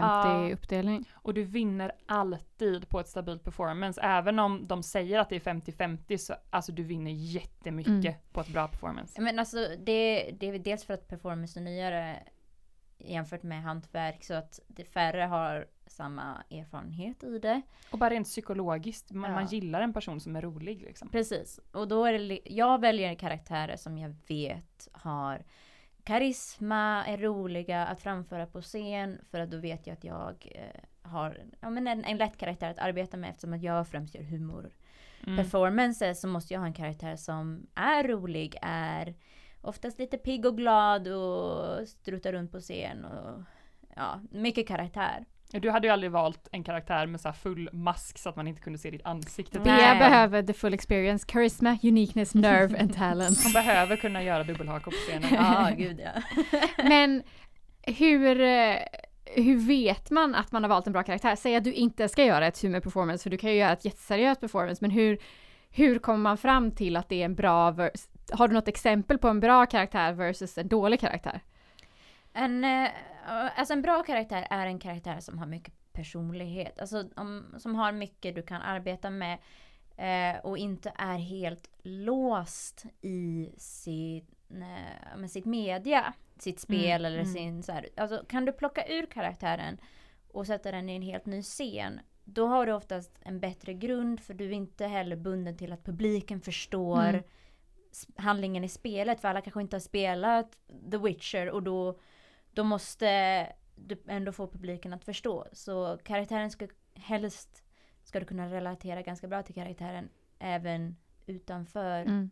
[0.50, 0.54] Ja.
[0.54, 1.06] uppdelning.
[1.14, 4.02] Och du vinner alltid på ett stabilt performance.
[4.02, 8.14] Även om de säger att det är 50-50 så alltså du vinner jättemycket Mm.
[8.32, 9.22] på ett bra performance.
[9.22, 12.24] Men alltså det, det är dels för att performance är nyare
[12.98, 17.62] jämfört med hantverk så att det färre har samma erfarenhet i det.
[17.92, 19.36] Och bara rent psykologiskt, man, Ja.
[19.36, 21.10] man gillar en person som är rolig liksom.
[21.10, 21.60] Precis.
[21.72, 25.44] Och då är det, jag väljer karaktärer som jag vet har
[26.04, 30.82] karisma, är roliga att framföra på scen för att då vet jag att jag eh,
[31.10, 34.24] har ja, men en, en lätt karaktär att arbeta med eftersom att jag främst gör
[34.24, 34.72] humor.
[35.24, 35.38] Mm.
[35.38, 39.16] performances så måste jag ha en karaktär som är rolig, är
[39.62, 43.42] oftast lite pigg och glad och strutar runt på scen och
[43.96, 45.26] ja, mycket karaktär.
[45.52, 48.48] Du hade ju aldrig valt en karaktär med så här full mask så att man
[48.48, 49.60] inte kunde se ditt ansikte.
[49.60, 53.44] Bea behöver the full experience, charisma, uniqueness, nerve and talent.
[53.44, 55.34] Man behöver kunna göra dubbelhaka på scenen.
[55.34, 56.22] Ja, gud ja.
[56.84, 57.24] Men
[57.82, 58.76] hur, eh,
[59.26, 61.36] hur vet man att man har valt en bra karaktär?
[61.36, 63.86] Säg att du inte ska göra ett humor performance, för du kan ju göra ett
[63.86, 65.18] jätteseriöst performance, men hur,
[65.70, 69.18] hur kommer man fram till att det är en bra, vers- har du något exempel
[69.18, 71.40] på en bra karaktär versus en dålig karaktär?
[72.34, 72.88] En, eh,
[73.32, 76.80] alltså en bra karaktär är en karaktär som har mycket personlighet.
[76.80, 79.38] Alltså om, som har mycket du kan arbeta med.
[79.98, 86.14] Eh, och inte är helt låst i sin, eh, med sitt media.
[86.40, 87.34] Sitt spel Mm, eller mm.
[87.34, 89.78] sin så här, Alltså kan du plocka ur karaktären
[90.32, 92.00] och sätta den i en helt ny scen.
[92.24, 95.84] Då har du oftast en bättre grund för du är inte heller bunden till att
[95.84, 97.24] publiken förstår Mm.
[98.16, 99.22] handlingen i spelet.
[99.22, 100.60] För alla kanske inte har spelat
[100.92, 102.00] The Witcher och då,
[102.58, 105.48] då måste du ändå få publiken att förstå.
[105.54, 107.64] Så karaktären ska helst
[108.04, 112.30] ska du kunna relatera ganska bra till karaktären även utanför Mm.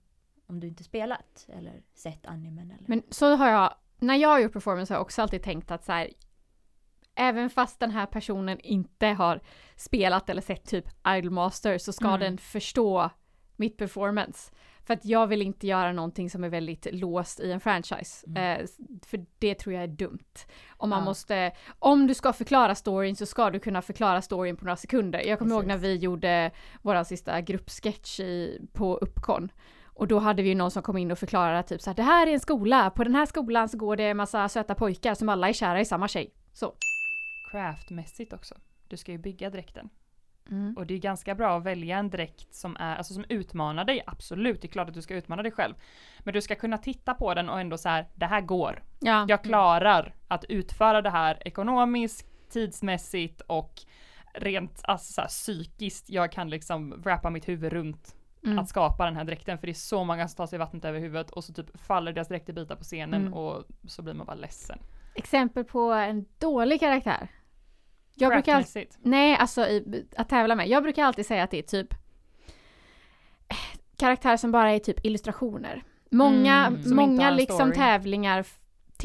[0.48, 2.72] om du inte spelat eller sett animen.
[2.72, 2.88] Eller.
[2.88, 5.86] Men så har jag, när jag har gjort performance har jag också alltid tänkt att
[5.86, 6.10] så här,
[7.16, 9.42] även fast den här personen inte har
[9.76, 12.20] spelat eller sett typ Idolmaster så ska Mm.
[12.20, 13.10] den förstå
[13.56, 14.52] mitt performance.
[14.86, 18.28] För att jag vill inte göra någonting som är väldigt låst i en franchise.
[18.28, 18.62] Mm.
[18.62, 18.68] Eh,
[19.06, 20.34] för det tror jag är dumt.
[20.78, 21.06] Om man Ja.
[21.06, 25.20] måste, om du ska förklara storyn så ska du kunna förklara storyn på några sekunder.
[25.20, 25.82] Jag kommer ihåg Precis.
[25.82, 29.52] när vi gjorde vår sista gruppsketch i, på Uppcon.
[29.86, 32.04] Och då hade vi ju någon som kom in och förklarade typ så här, det
[32.04, 35.14] här är en skola, på den här skolan så går det en massa söta pojkar
[35.16, 36.34] som alla är kära i samma tjej.
[36.54, 36.74] Så.
[37.52, 38.56] Craftmässigt också.
[38.88, 39.90] Du ska ju bygga dräkten.
[40.52, 40.78] Mm.
[40.78, 44.04] Och det är ganska bra att välja en dräkt som är, alltså som utmanar dig,
[44.08, 45.74] absolut, det är klart att du ska utmana dig själv.
[46.20, 48.84] Men du ska kunna titta på den och ändå så här, det här går.
[49.00, 49.26] Ja.
[49.30, 53.74] Jag klarar att utföra det här ekonomiskt, tidsmässigt och
[54.34, 56.10] rent alltså, så här, psykiskt.
[56.10, 58.60] Jag kan liksom wrappa mitt huvud runt Mm.
[58.60, 61.00] att skapa den här dräkten för det är så många som tar sig vattnet över
[61.00, 63.34] huvudet och så typ faller deras dräkt i bitar på scenen Mm.
[63.34, 64.80] och så blir man bara ledsen.
[65.16, 67.28] Exempel på en dålig karaktär.
[68.16, 70.68] Jag brukar alltid, nej alltså i, att tävla med.
[70.68, 71.94] Jag brukar alltid säga att det är typ
[73.50, 73.58] eh,
[73.98, 75.84] karaktär som bara är typ illustrationer.
[76.12, 77.76] Många, Mm, många liksom story.
[77.76, 78.46] tävlingar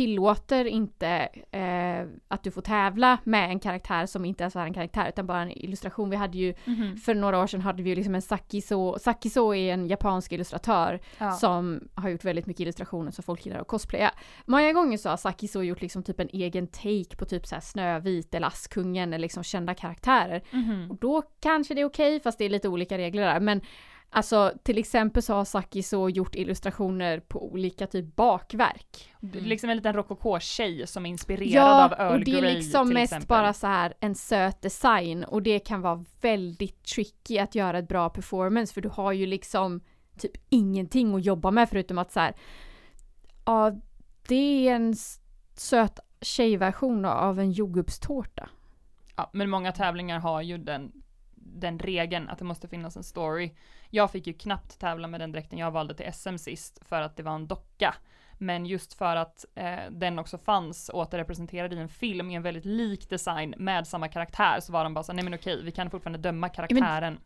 [0.04, 1.08] tillåter inte
[1.50, 5.26] eh, att du får tävla med en karaktär som inte ens är en karaktär utan
[5.26, 6.10] bara en illustration.
[6.10, 6.96] Vi hade ju Mhm.
[6.96, 11.00] för några år sedan hade vi ju liksom en Sakiso, Sakiso är en japansk illustratör
[11.18, 11.32] Ja.
[11.32, 14.10] som har gjort väldigt mycket illustrationer som folk gillar att cosplaya.
[14.46, 17.62] Många gånger så har Sakiso gjort liksom typ en egen take på typ så här
[17.62, 20.42] Snövit eller Askungen eller liksom kända karaktärer.
[20.50, 20.90] Mhm.
[20.90, 23.40] Och då kanske det är okej fast det är lite olika regler där.
[23.40, 23.60] Men
[24.10, 29.10] alltså till exempel så har Sakiso gjort illustrationer på olika typ bakverk.
[29.20, 32.40] Det är liksom en liten rokoko-tjej som är inspirerad Ja, av Earl och det är
[32.40, 33.28] Grey liksom mest exempel.
[33.28, 37.88] bara så här en söt design och det kan vara väldigt tricky att göra ett
[37.88, 39.80] bra performance för du har ju liksom
[40.18, 42.34] typ ingenting att jobba med förutom att så här
[43.46, 43.72] ja,
[44.28, 44.94] det är en
[45.56, 48.48] söt tjejversion av en jordgubbstårta.
[49.16, 50.92] Ja, men många tävlingar har ju den,
[51.34, 53.54] den regeln att det måste finnas en story.
[53.90, 57.16] Jag fick ju knappt tävla med den dräkten jag valde till SM sist för att
[57.16, 57.94] det var en docka.
[58.42, 62.64] Men just för att eh, den också fanns återrepresenterad i en film i en väldigt
[62.64, 65.90] lik design med samma karaktär så var de bara så nej men okej, vi kan
[65.90, 67.18] fortfarande döma karaktären.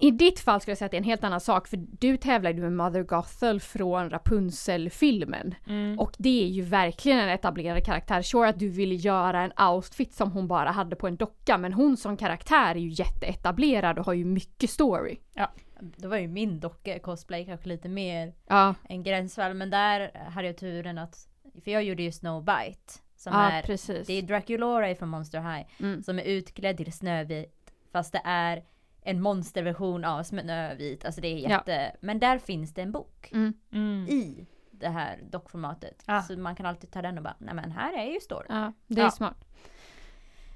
[0.00, 2.16] I ditt fall skulle jag säga att det är en helt annan sak för du
[2.16, 5.54] tävlar ju med Mother Gothel från Rapunzel-filmen.
[5.66, 5.98] Mm.
[5.98, 8.22] Och det är ju verkligen en etablerad karaktär.
[8.22, 11.72] Sure att du ville göra en outfit som hon bara hade på en docka men
[11.72, 15.18] hon som karaktär är ju jätteetablerad och har ju mycket story.
[15.80, 19.54] Det var ju min docka cosplay kanske lite mer Ja, en gränsfall.
[19.54, 21.28] Men där hade jag turen att,
[21.64, 22.92] för jag gjorde ju Snowbite.
[23.16, 24.06] Som ja är, precis.
[24.06, 25.66] det är Draculora från Monster High.
[25.80, 26.02] Mm.
[26.02, 27.72] Som är utklädd till Snövit.
[27.92, 28.64] Fast det är
[29.02, 31.04] en monsterversion av Snövit.
[31.04, 31.48] Alltså det är Ja.
[31.48, 33.30] jätte, men där finns det en bok.
[33.32, 33.52] Mm.
[33.72, 34.06] Mm.
[34.08, 36.02] I det här dockformatet.
[36.06, 36.22] Ah.
[36.22, 38.46] Så man kan alltid ta den och bara, nej men här är ju story.
[38.48, 39.10] Ja, det är Ja.
[39.10, 39.44] smart.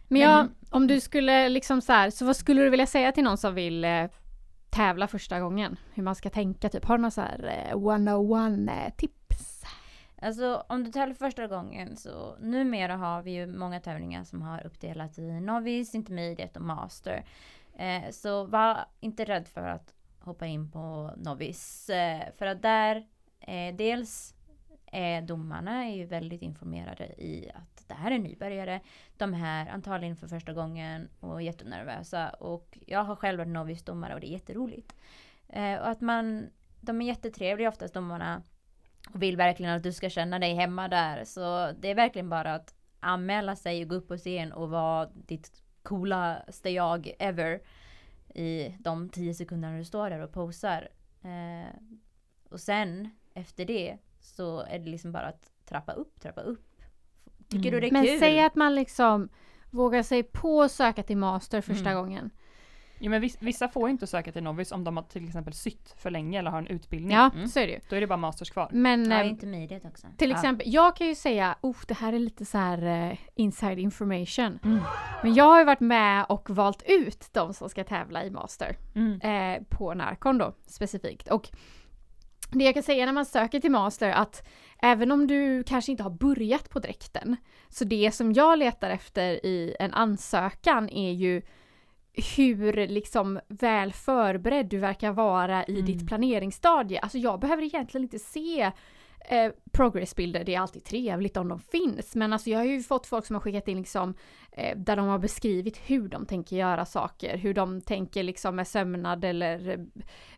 [0.09, 3.25] Men ja, om du skulle liksom så här, så vad skulle du vilja säga till
[3.25, 4.05] någon som vill eh,
[4.73, 5.77] tävla första gången?
[5.95, 9.63] Hur man ska tänka typ, har du några så här eh, 101-tips?
[9.63, 14.43] Eh, alltså om du tävlar första gången så numera har vi ju många tävlingar som
[14.43, 17.25] har uppdelat i Novice, Intermediate och Master.
[17.77, 21.91] Eh, så var inte rädd för att hoppa in på Novice.
[21.91, 22.97] Eh, för att där,
[23.41, 24.35] eh, dels
[24.87, 28.81] är domarna är ju väldigt informerade i att det här är nybörjare.
[29.17, 32.31] De här antagligen för första gången och jättenervösa.
[32.31, 34.95] Och jag har själv varit novisdomare och det är jätteroligt.
[35.49, 36.47] Eh, och att man,
[36.81, 38.43] de är jättetrevliga oftast domarna
[39.15, 41.25] och vill verkligen att du ska känna dig hemma där.
[41.25, 45.07] Så det är verkligen bara att anmäla sig och gå upp på scen och vara
[45.15, 47.61] ditt coolaste jag ever.
[48.35, 50.89] I de tio sekunderna du står där och posar.
[51.23, 51.75] Eh,
[52.51, 56.72] och sen efter det så är det liksom bara att trappa upp, trappa upp.
[57.53, 57.73] Tycker Mm.
[57.73, 58.19] du det är Men kul?
[58.19, 59.29] säg att man liksom
[59.71, 62.03] vågar sig på att söka till master första Mm.
[62.03, 62.31] gången.
[63.05, 65.53] Jo, men vis- vissa får ju inte söka till Novice om de har till exempel
[65.55, 67.13] sytt för länge eller har en utbildning.
[67.17, 67.49] Ja, Mm.
[67.49, 67.81] så är det ju.
[67.89, 68.69] Då är det bara masters kvar.
[68.73, 70.07] Men Ja, eh, intermediate också.
[70.17, 70.37] till Ja.
[70.37, 74.59] exempel, jag kan ju säga, oh, det här är lite så här eh, inside information.
[74.65, 74.79] Mm.
[75.23, 78.77] Men jag har ju varit med och valt ut de som ska tävla i master.
[78.95, 79.21] Mm.
[79.21, 81.29] eh, på Narcon då specifikt.
[81.29, 81.49] Och
[82.59, 84.49] det jag kan säga när man söker till master att
[84.83, 87.37] även om du kanske inte har börjat på dräkten
[87.69, 91.43] så det som jag letar efter i en ansökan är ju
[92.37, 95.87] hur liksom väl förberedd du verkar vara i Mm.
[95.87, 96.99] ditt planeringsstadie.
[97.01, 98.73] Alltså jag behöver egentligen inte se
[99.29, 102.15] eh, progressbilder, det är alltid trevligt om de finns.
[102.15, 104.15] Men alltså jag har ju fått folk som har skickat in liksom
[104.53, 108.69] eh, där de har beskrivit hur de tänker göra saker, hur de tänker liksom med
[108.69, 109.79] sömnad eller eh,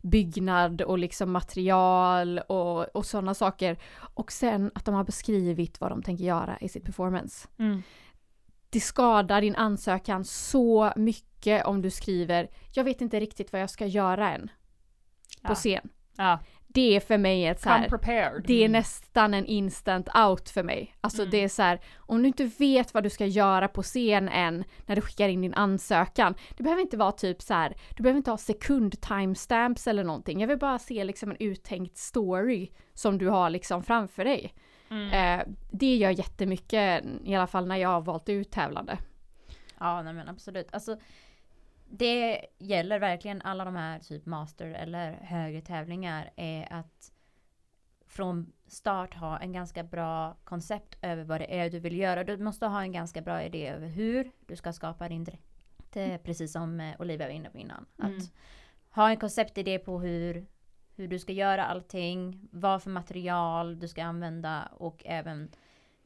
[0.02, 3.78] byggnad och liksom material och, och sådana saker.
[4.14, 7.48] Och sen att de har beskrivit vad de tänker göra i sitt performance.
[7.58, 7.82] Mm.
[8.70, 13.70] Det skadar din ansökan så mycket om du skriver jag vet inte riktigt vad jag
[13.70, 14.50] ska göra än
[15.42, 15.54] på Ja.
[15.54, 15.88] scen.
[16.16, 16.38] Ja.
[16.74, 18.44] Det är för mig ett så Come här, prepared.
[18.46, 20.94] det är nästan en instant out för mig.
[21.00, 21.30] Alltså Mm.
[21.30, 24.64] det är så här, om du inte vet vad du ska göra på scen än
[24.86, 26.34] när du skickar in din ansökan.
[26.56, 30.40] Det behöver inte vara typ så här, du behöver inte ha sekund timestamps eller någonting.
[30.40, 34.54] Jag vill bara se liksom en uttänkt story som du har liksom framför dig.
[34.90, 35.40] Mm.
[35.40, 38.98] Eh, det gör jättemycket, i alla fall när jag har valt ut tävlande.
[39.80, 40.68] Ja, nej men absolut.
[40.72, 40.96] Alltså,
[41.98, 47.12] det gäller verkligen alla de här typ master eller högre tävlingar är att
[48.06, 52.24] från start ha en ganska bra koncept över vad det är du vill göra.
[52.24, 55.96] Du måste ha en ganska bra idé över hur du ska skapa din dräkt.
[55.96, 57.86] Är precis som eh, Olivia var inne på innan.
[57.98, 58.16] Mm.
[58.16, 58.32] Att
[58.90, 60.46] ha en konceptidé på hur,
[60.96, 65.50] hur du ska göra allting, vad för material du ska använda och även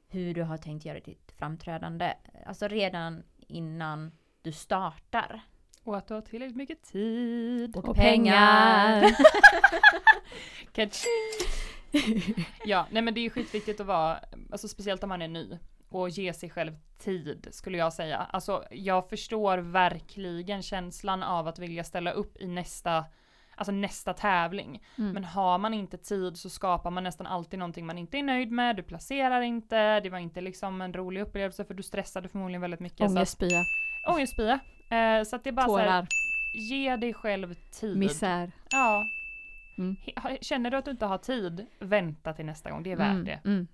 [0.09, 2.15] hur du har tänkt göra ditt framträdande.
[2.47, 5.43] Alltså redan innan du startar.
[5.89, 7.77] Och att du har tillräckligt mycket tid.
[7.77, 9.05] Och, Och pengar.
[12.65, 14.19] Ja, nej men det är ju skitviktigt att vara,
[14.53, 18.17] alltså speciellt om man är ny, och ge sig själv tid skulle jag säga.
[18.19, 23.05] Alltså jag förstår verkligen känslan av att vilja ställa upp i nästa,
[23.57, 24.85] alltså nästa tävling.
[24.99, 25.13] Mm.
[25.13, 28.51] Men har man inte tid så skapar man nästan alltid någonting man inte är nöjd
[28.51, 32.61] med, du placerar inte, det var inte liksom en rolig upplevelse för du stressade förmodligen
[32.61, 33.11] väldigt mycket.
[33.11, 33.65] Ångestspya,
[34.09, 34.61] Ångestspya.
[34.91, 36.07] Eh, så att det är bara så här, tårar,
[36.55, 37.97] ge dig själv tid.
[37.99, 38.53] misär.
[38.71, 39.05] Ja.
[39.79, 39.97] Mm.
[40.41, 43.25] Känner du att du inte har tid, vänta till nästa gång, det är värt Mm,
[43.25, 43.41] det.
[43.45, 43.69] mm.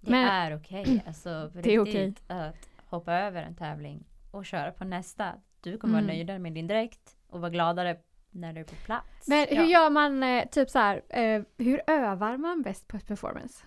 [0.00, 1.02] Det Men- är okej.
[1.06, 5.32] Alltså, på Det är riktigt, att hoppa över en tävling och köra på nästa.
[5.60, 6.06] Du kommer Mm.
[6.06, 7.96] vara nöjdare med din dräkt och vara gladare
[8.30, 9.28] när du är på plats.
[9.28, 9.64] Men hur Ja.
[9.64, 13.64] gör man, eh, typ så här, eh, hur övar man bäst på ett performance?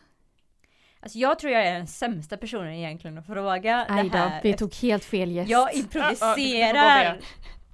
[0.99, 4.43] Alltså jag tror jag är den sämsta personen egentligen att fråga Aj det då, här.
[4.43, 5.49] vi tog helt fel gäst.
[5.49, 7.19] Jag Ja, ja, improviserar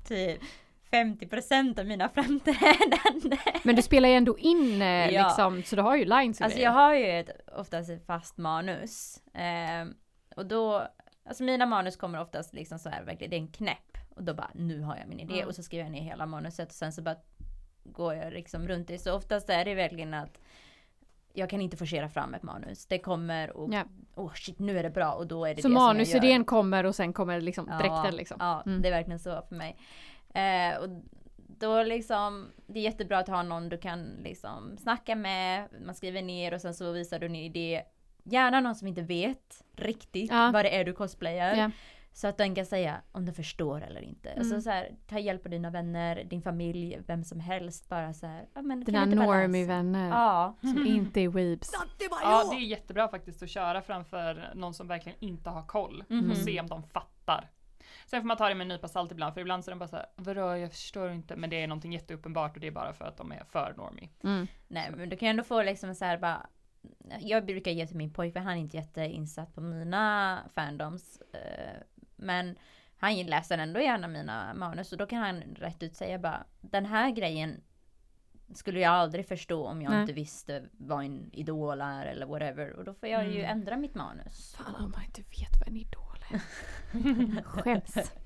[0.08, 0.42] typ
[0.92, 3.38] 50% av mina framträdanden.
[3.64, 5.24] Men du spelar ju ändå in eh, Ja.
[5.28, 9.22] liksom, så du har ju lines Alltså jag har ju ett, oftast ett fast manus.
[9.34, 9.94] Ehm,
[10.36, 10.88] och då,
[11.30, 13.98] alltså mina manus kommer oftast liksom så här, verkligen, det är en knäpp.
[14.16, 15.34] Och då bara, nu har jag min idé.
[15.34, 15.48] Mm.
[15.48, 17.16] Och så skriver jag ner hela manuset och sen så bara
[17.84, 18.98] går jag liksom runt det.
[19.00, 20.40] Så oftast är det verkligen att
[21.34, 22.86] jag kan inte forcera fram ett manus.
[22.86, 23.84] Det kommer och, Ja.
[24.16, 26.32] åh shit nu är det bra och då är det Så det som jag manusidén
[26.38, 26.44] gör.
[26.44, 28.38] kommer och sen kommer liksom dräkten liksom.
[28.40, 28.82] Ja, Mm.
[28.82, 29.78] det är verkligen så för mig.
[30.34, 30.90] Eh, och
[31.60, 36.22] då liksom, det är jättebra att ha någon du kan liksom snacka med, man skriver
[36.22, 37.82] ner och sen så visar du en idé.
[38.24, 40.50] Gärna någon som inte vet riktigt Ja.
[40.54, 41.72] vad det är du cosplayar.
[42.16, 44.30] Så att den kan säga om den förstår eller inte.
[44.30, 44.40] Mm.
[44.40, 47.90] Alltså så här, ta hjälp av dina vänner, din familj, vem som helst.
[47.90, 50.56] Bara så här, ja men kan Dina normie-vänner Ja.
[50.62, 51.72] som inte är weebs.
[52.22, 56.32] Ja, det är jättebra faktiskt att köra framför någon som verkligen inte har koll Mhm.
[56.32, 57.50] och se om de fattar.
[58.06, 59.80] Sen får man ta det med en nypa salt ibland, för ibland så är de
[59.80, 62.94] bara såhär, vadå jag förstår inte, men det är någonting jätteuppenbart och det är bara
[62.94, 64.10] för att de är för normie.
[64.24, 64.48] Mm.
[64.68, 66.48] Nej men du kan ju ändå få liksom så här bara
[67.20, 71.82] Jag brukar ge till min pojkvän, han är inte jätteinsatt på mina fandoms eh,
[72.24, 72.56] Men
[72.98, 76.86] han läser ändå gärna mina manus och då kan han rätt ut säga bara Den
[76.86, 77.62] här grejen
[78.54, 80.02] skulle jag aldrig förstå om jag Nej.
[80.02, 83.52] inte visste vad en idol är eller whatever och då får jag ju Mm.
[83.58, 84.56] ändra mitt manus.
[84.58, 87.44] Fan om man inte vet vad en idol är.
[87.44, 88.14] Skäms.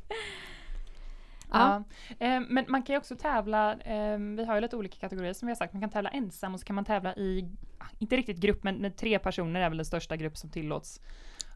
[1.51, 1.83] Ja.
[2.19, 2.25] Ja.
[2.27, 5.45] Eh, men man kan ju också tävla, eh, vi har ju lite olika kategorier som
[5.45, 7.49] vi har sagt, man kan tävla ensam och så kan man tävla i,
[7.99, 11.01] inte riktigt grupp, men med tre personer är väl den största grupp som tillåts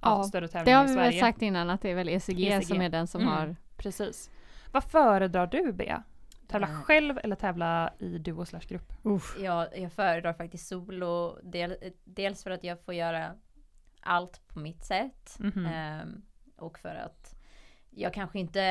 [0.02, 2.48] Ja, större Det tävlingar har i vi väl sagt innan att det är väl ECG,
[2.48, 2.68] ECG.
[2.68, 3.34] som är den som Mm.
[3.34, 4.30] har Precis.
[4.72, 6.04] Vad föredrar du Bea?
[6.48, 6.74] Tävla Eh.
[6.74, 8.94] själv eller tävla i duo slash grupp?
[9.04, 9.38] Uff.
[9.40, 13.32] Jag, föredrar faktiskt solo, del, dels för att jag får göra
[14.02, 15.36] allt på mitt sätt.
[15.40, 15.66] Mhm.
[15.66, 16.22] Ehm,
[16.58, 17.36] och för att
[17.96, 18.62] jag kanske inte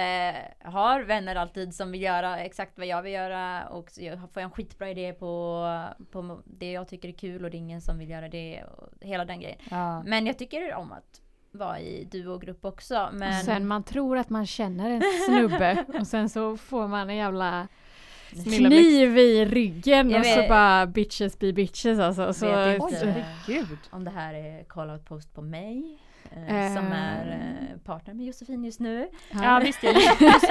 [0.64, 4.40] har vänner alltid som vill göra exakt vad jag vill göra och så jag får
[4.40, 5.66] en skitbra idé på,
[6.11, 8.88] på det jag tycker är kul och det är ingen som vill göra det och
[9.00, 9.59] hela den grejen.
[9.70, 10.02] Ja.
[10.02, 11.20] Men jag tycker om att
[11.52, 13.09] vara i duogrupp också.
[13.12, 17.11] Men Och sen man tror att man känner en snubbe och sen så får man
[17.11, 17.68] en jävla
[18.30, 22.33] kniv i ryggen Jag och så vet- bara bitches be bitches alltså.
[22.35, 23.78] Så, Oj, herregud.
[23.90, 25.98] om det här är call out post på mig.
[26.48, 26.74] Eh.
[26.74, 27.26] Som är
[27.72, 29.08] eh, partner med Josefin just nu.
[29.42, 29.90] Ja visst, ja.
[30.20, 30.42] Jos-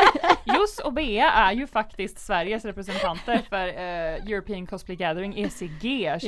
[0.45, 5.81] Jos och Bea är ju faktiskt Sveriges representanter för eh, European Cosplay Gathering ECG
[6.13, 6.21] 2021.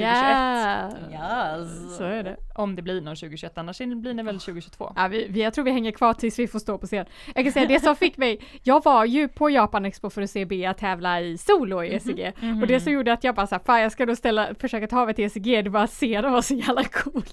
[1.11, 1.97] Ja, Yes.
[1.97, 2.35] så är det.
[2.55, 4.93] Om det blir någon 2021, annars blir det väl 2022.
[4.95, 7.05] Ja, vi, vi, jag tror vi hänger kvar tills vi får stå på scen.
[7.35, 10.29] Jag kan säga det som fick mig, jag var ju på Japan Expo för att
[10.29, 12.33] se Bea tävla i solo i ECG.
[12.61, 15.05] Och det som gjorde att jag bara såhär, fan jag ska då ställa, försöka ta
[15.05, 17.23] mig till ECG, det bara scenen var så jävla cool.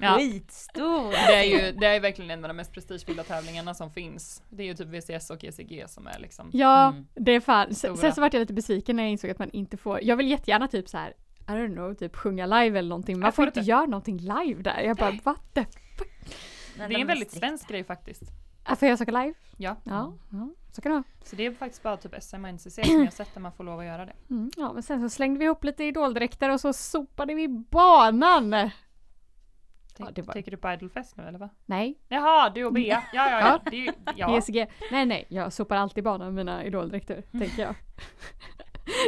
[0.00, 0.16] Ja.
[0.18, 1.10] Skitstor!
[1.10, 4.42] Det är ju det är verkligen en av de mest prestigefyllda tävlingarna som finns.
[4.50, 7.06] Det är ju typ VCS och ECG som är liksom Ja, Mm.
[7.14, 7.74] det är fan.
[7.74, 10.28] Sen, så vart jag lite besviken när jag insåg att man inte får, jag vill
[10.30, 11.14] jättegärna typ så här.
[11.40, 13.18] I don't know, typ sjunga live eller någonting.
[13.18, 14.80] Man Jag får inte göra någonting live där.
[14.80, 15.66] Jag bara, what the?
[16.76, 18.22] Det är en väldigt svensk grej faktiskt.
[18.64, 19.34] Ah, Får jag söka live?
[19.56, 19.76] Ja.
[19.84, 21.04] Ja, ja så kan det vara.
[21.24, 23.52] Så det är faktiskt bara typ SM och NCC som jag har sett där man
[23.52, 24.12] får lov att göra det.
[24.30, 28.70] Mm, ja, men sen så slängde vi ihop lite idoldräkter och så sopade vi banan.
[29.98, 31.48] Ja, det var- Tänker du på Idolfest nu eller vad?
[31.66, 33.02] Nej, Jaha, du och Bea.
[33.12, 33.60] Ja, ja, ja.
[33.70, 34.40] Det är, ju- ja.
[34.90, 37.74] Nej, nej, jag sopar alltid banan med mina idoldräkter, tänker jag.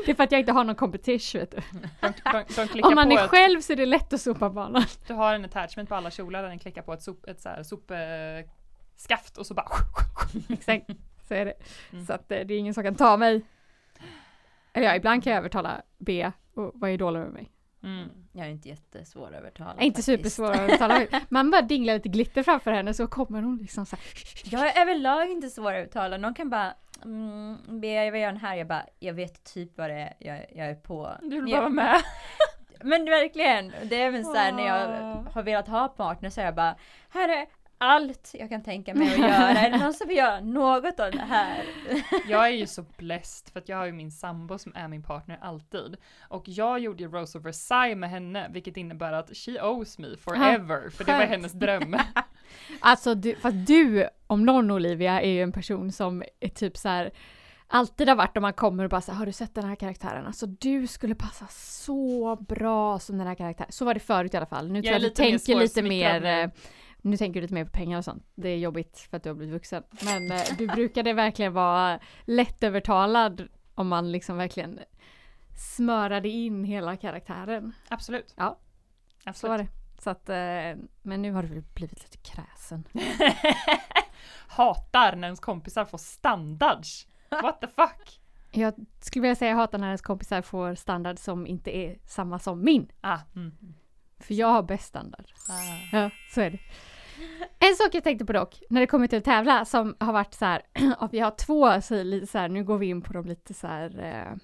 [0.07, 1.57] Det är för att jag inte har någon competition vet du.
[2.01, 4.83] De, de, de Om man är ett, själv så är det lätt att sopa banan.
[5.07, 7.49] Du har en attachment på alla kjolar där den klickar på ett, sop, ett så
[7.49, 9.67] här sopskaft och så bara
[10.49, 10.87] Exakt,
[11.29, 11.55] så är det.
[11.93, 12.07] Mm.
[12.07, 13.43] Så att eh, det är ingen som kan ta mig.
[14.73, 17.51] Eller ja, ibland kan jag övertala B och vara idoler med mig.
[17.83, 18.09] Mm.
[18.33, 19.71] Jag är inte jättesvår att övertala.
[19.75, 20.07] Jag är inte faktiskt.
[20.07, 21.09] supersvår att övertala mig.
[21.29, 24.05] Man bara dinglar lite glitter framför henne så kommer hon liksom så här.
[24.45, 26.17] Jag är överlag inte svår att övertala.
[26.17, 28.57] Någon kan bara mm, be jag vill göra den här.
[28.57, 31.11] Jag bara, jag vet typ vad det är jag, jag är på.
[31.23, 32.03] Du vill Men bara vara jag, med.
[32.81, 34.87] men verkligen, det är även så här när jag
[35.33, 36.77] har velat ha partner så är jag bara,
[37.11, 37.47] här är
[37.81, 39.49] allt jag kan tänka mig att göra.
[39.49, 41.65] Är det någon som vill göra något av det här?
[42.29, 45.03] Jag är ju så blessed för att jag har ju min sambo som är min
[45.03, 45.97] partner alltid.
[46.21, 50.17] Och jag gjorde ju Rose of Versailles med henne, vilket innebär att she owes me
[50.17, 50.91] forever.
[50.91, 51.97] för det var hennes dröm.
[52.81, 56.89] Alltså du, fast du om någon Olivia är ju en person som är typ så
[56.89, 57.11] här
[57.69, 60.27] alltid har varit om man kommer och bara så har du sett den här karaktären?
[60.27, 63.73] Alltså du skulle passa så bra som den här karaktären.
[63.73, 64.69] Så var det förut i alla fall.
[64.69, 66.51] Nu Jag tror är jag du tänker lite mer
[67.03, 67.17] nu.
[67.17, 68.27] tänker du lite mer på pengar och sånt.
[68.35, 69.83] Det är jobbigt för att du har blivit vuxen.
[70.05, 74.81] Men eh, du brukade verkligen vara lättövertalad om man liksom verkligen
[75.77, 77.73] smörade in hela karaktären.
[77.89, 78.35] Absolut.
[78.37, 78.59] Ja,
[79.25, 79.37] Absolut.
[79.37, 79.69] Så var det.
[80.03, 82.85] Så att, eh, men nu har du väl blivit lite kräsen.
[84.49, 87.07] Hatar när ens kompisar får standards.
[87.31, 88.21] What the fuck?
[88.53, 92.39] Jag skulle vilja säga jag hatar när ens kompisar får standard som inte är samma
[92.39, 92.93] som min.
[93.01, 93.57] Ah, mm.
[94.19, 95.25] För jag har bäst standard.
[95.49, 95.97] ah.
[95.99, 96.59] Ja, så är det.
[97.59, 100.35] En sak jag tänkte på dock, när det kommer till att tävla, som har varit
[100.35, 100.63] så här,
[100.99, 103.55] att vi har två, så lite så här, nu går vi in på de lite
[103.55, 104.37] så här eh,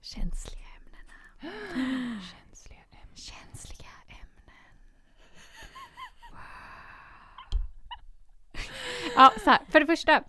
[0.00, 1.14] känsliga ämnena.
[2.32, 3.16] Känsliga ämnen.
[3.16, 4.56] Känsliga ämnen.
[6.30, 6.40] Wow.
[9.16, 10.22] Ja, så här, för det första.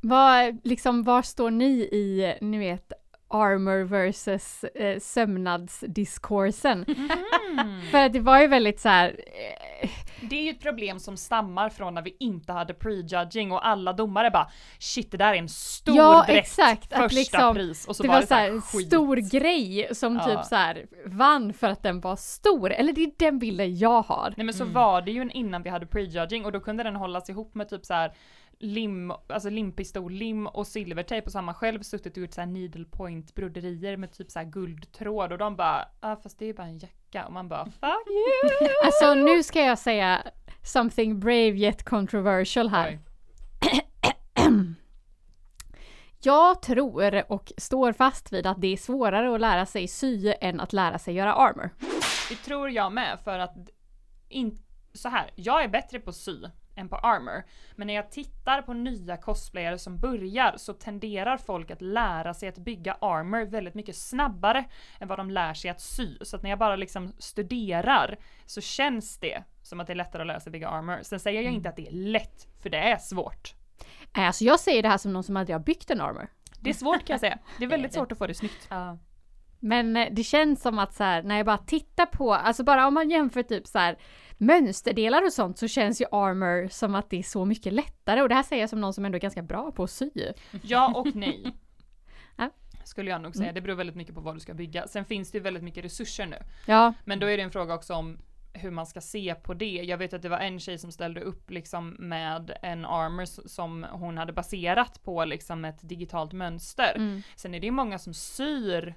[0.00, 2.92] Vad, liksom, var står ni i, ni vet,
[3.34, 6.84] armor versus eh, sömnadsdiskursen?
[6.88, 7.80] Mm.
[7.90, 9.08] För att det var ju väldigt så här.
[9.82, 9.90] Eh,
[10.30, 13.92] Det är ju ett problem som stammar från när vi inte hade prejudging och alla
[13.92, 17.86] domare bara shit det där är en stor Ja, dräkt, exakt, att första liksom, pris
[17.86, 18.86] och så det var var det så här så här skit.
[18.86, 20.24] stor grej som Ja.
[20.24, 22.72] typ så här vann för att den var stor.
[22.72, 24.34] Eller det är den bilden jag har.
[24.36, 24.74] Nej men så Mm.
[24.74, 27.84] var det ju innan vi hade prejudging och då kunde den hållas ihop med typ
[27.84, 28.12] så här
[28.62, 32.40] lim, alltså limpistol, lim och silvertejp och så har man själv suttit och gjort så
[32.40, 36.46] här needle point broderier med typ så här guldtråd och de bara ah, fast det
[36.46, 38.68] är bara en jacka och man bara fuck you!
[38.84, 40.22] Alltså nu ska jag säga
[40.62, 42.98] something brave yet controversial här.
[46.24, 50.60] Jag tror och står fast vid att det är svårare att lära sig sy än
[50.60, 51.70] att lära sig göra armor.
[52.28, 53.54] Det tror jag med för att
[54.28, 54.58] in,
[54.92, 56.36] så här, jag är bättre på sy
[56.74, 57.42] än på armor.
[57.76, 62.48] Men när jag tittar på nya cosplayare som börjar så tenderar folk att lära sig
[62.48, 64.64] att bygga armor väldigt mycket snabbare
[65.00, 66.16] än vad de lär sig att sy.
[66.20, 70.22] Så att när jag bara liksom studerar så känns det som att det är lättare
[70.22, 70.98] att lära sig bygga armor.
[71.02, 73.54] Sen säger jag inte att det är lätt, för det är svårt.
[74.12, 76.28] Alltså jag säger det här som någon som aldrig har byggt en armor.
[76.60, 77.38] Det är svårt kan jag säga.
[77.58, 78.66] Det är väldigt svårt att få det snyggt.
[78.70, 78.98] Ja.
[79.60, 82.86] Men eh, det känns som att så här, när jag bara tittar på, alltså bara
[82.86, 83.98] om man jämför typ så här
[84.42, 88.28] mönsterdelar och sånt så känns ju armor som att det är så mycket lättare och
[88.28, 90.10] det här säger jag som någon som ändå är ganska bra på att sy.
[90.62, 91.52] Ja och nej.
[92.84, 93.44] Skulle jag nog säga.
[93.44, 93.54] Mm.
[93.54, 94.86] Det beror väldigt mycket på vad du ska bygga.
[94.88, 96.36] Sen finns det ju väldigt mycket resurser nu.
[96.66, 98.18] Ja, Men då är det en fråga också om
[98.52, 99.64] hur man ska se på det.
[99.84, 103.86] Jag vet att det var en tjej som ställde upp liksom med en armor som
[103.92, 106.92] hon hade baserat på liksom ett digitalt mönster.
[106.96, 107.22] mm.
[107.36, 108.94] Sen är det ju många som syr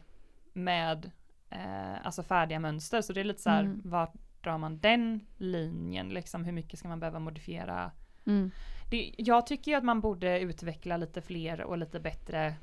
[0.54, 1.12] med
[1.50, 3.82] eh, alltså färdiga mönster så det är lite så här, Mm.
[3.84, 4.12] var
[4.46, 6.46] drar man den linjen liksom?
[6.46, 7.92] Hur mycket ska man behöva modifiera?
[8.26, 8.52] Mm.
[8.92, 12.56] Det, jag tycker ju att man borde utveckla lite fler och lite bättre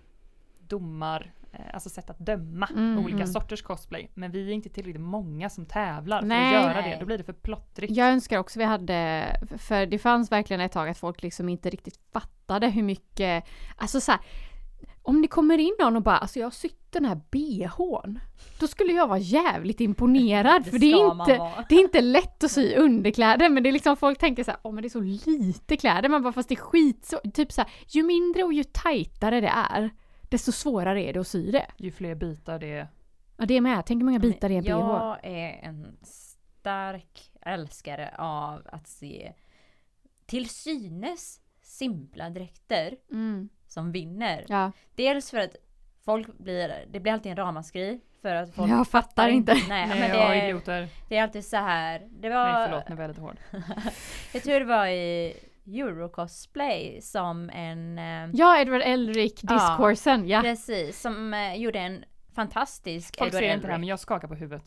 [0.68, 3.26] domar, eh, alltså sätt att döma Mm, olika mm.
[3.26, 4.10] sorters cosplay.
[4.14, 6.56] Men vi är inte tillräckligt många som tävlar för Nej.
[6.56, 6.90] att göra Nej.
[6.90, 6.96] det.
[7.00, 7.96] Då blir det för plottrigt.
[7.96, 9.26] Jag önskar också vi hade,
[9.58, 13.44] för det fanns verkligen ett tag att folk liksom inte riktigt fattade hur mycket,
[13.76, 14.20] alltså så här,
[15.02, 18.18] om det kommer in någon och bara alltså jag har sytt den här bhn,
[18.60, 22.50] då skulle jag vara jävligt imponerad för det är inte, det är inte lätt att
[22.50, 25.00] sy underkläder men det är liksom folk tänker så här, åh men det är så
[25.00, 28.52] lite kläder, man bara fast det är skit så, typ så här, ju mindre och
[28.52, 29.90] ju tajtare det är,
[30.22, 31.66] desto svårare är det att sy det.
[31.76, 32.88] Ju fler bitar det är.
[33.36, 34.68] Ja det är med, tänk hur många bitar det är bh.
[34.68, 39.32] Jag är en stark älskare av att se
[40.26, 44.44] till synes simpla dräkter Mm, som vinner.
[44.48, 44.72] ja.
[44.94, 45.56] Dels för att
[46.04, 49.52] folk blir, det blir alltid en ramaskri för att folk Jag fattar inte.
[49.54, 50.88] Nej, Nej, men det, är, idioter.
[51.08, 51.98] det är alltid så här.
[52.10, 53.36] Det Nej var, förlåt, nu var jag lite hård.
[54.32, 55.34] jag tror det var i
[55.66, 59.50] Eurocosplay som en eh, Ja, Edward Elric Ja.
[60.26, 60.40] ja.
[60.42, 62.04] Precis, som eh, gjorde en
[62.34, 64.64] fantastisk Folk Edward ser inte det här Elric men jag skakar på huvudet.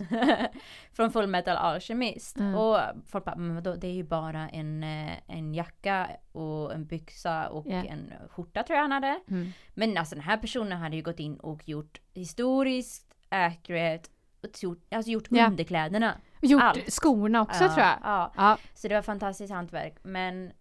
[0.93, 2.38] från Full Metal Alchemist.
[2.39, 2.55] Mm.
[2.55, 6.86] Och folk bara, men vadå, det är ju bara en, eh, en jacka och en
[6.86, 7.84] byxa och Ja.
[7.84, 9.20] en skjorta tror jag han hade.
[9.30, 9.51] Mm.
[9.74, 14.09] Men alltså den här personen hade ju gått in och gjort historiskt accurate
[14.43, 15.47] och gjort, alltså gjort Ja.
[15.47, 16.18] underkläderna.
[16.41, 16.91] Gjort Allt.
[16.93, 17.97] skorna också Ja, tror jag.
[18.03, 19.95] Ja, Ja, så det var fantastiskt hantverk.
[20.03, 20.51] Men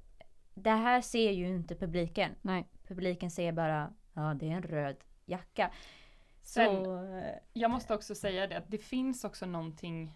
[0.55, 2.30] det här ser ju inte publiken.
[2.42, 2.66] nej.
[2.88, 4.96] Publiken ser bara, ja det är en röd
[5.26, 5.70] jacka.
[6.45, 10.12] Sen- Så, eh, Jag måste också säga det att det finns också någonting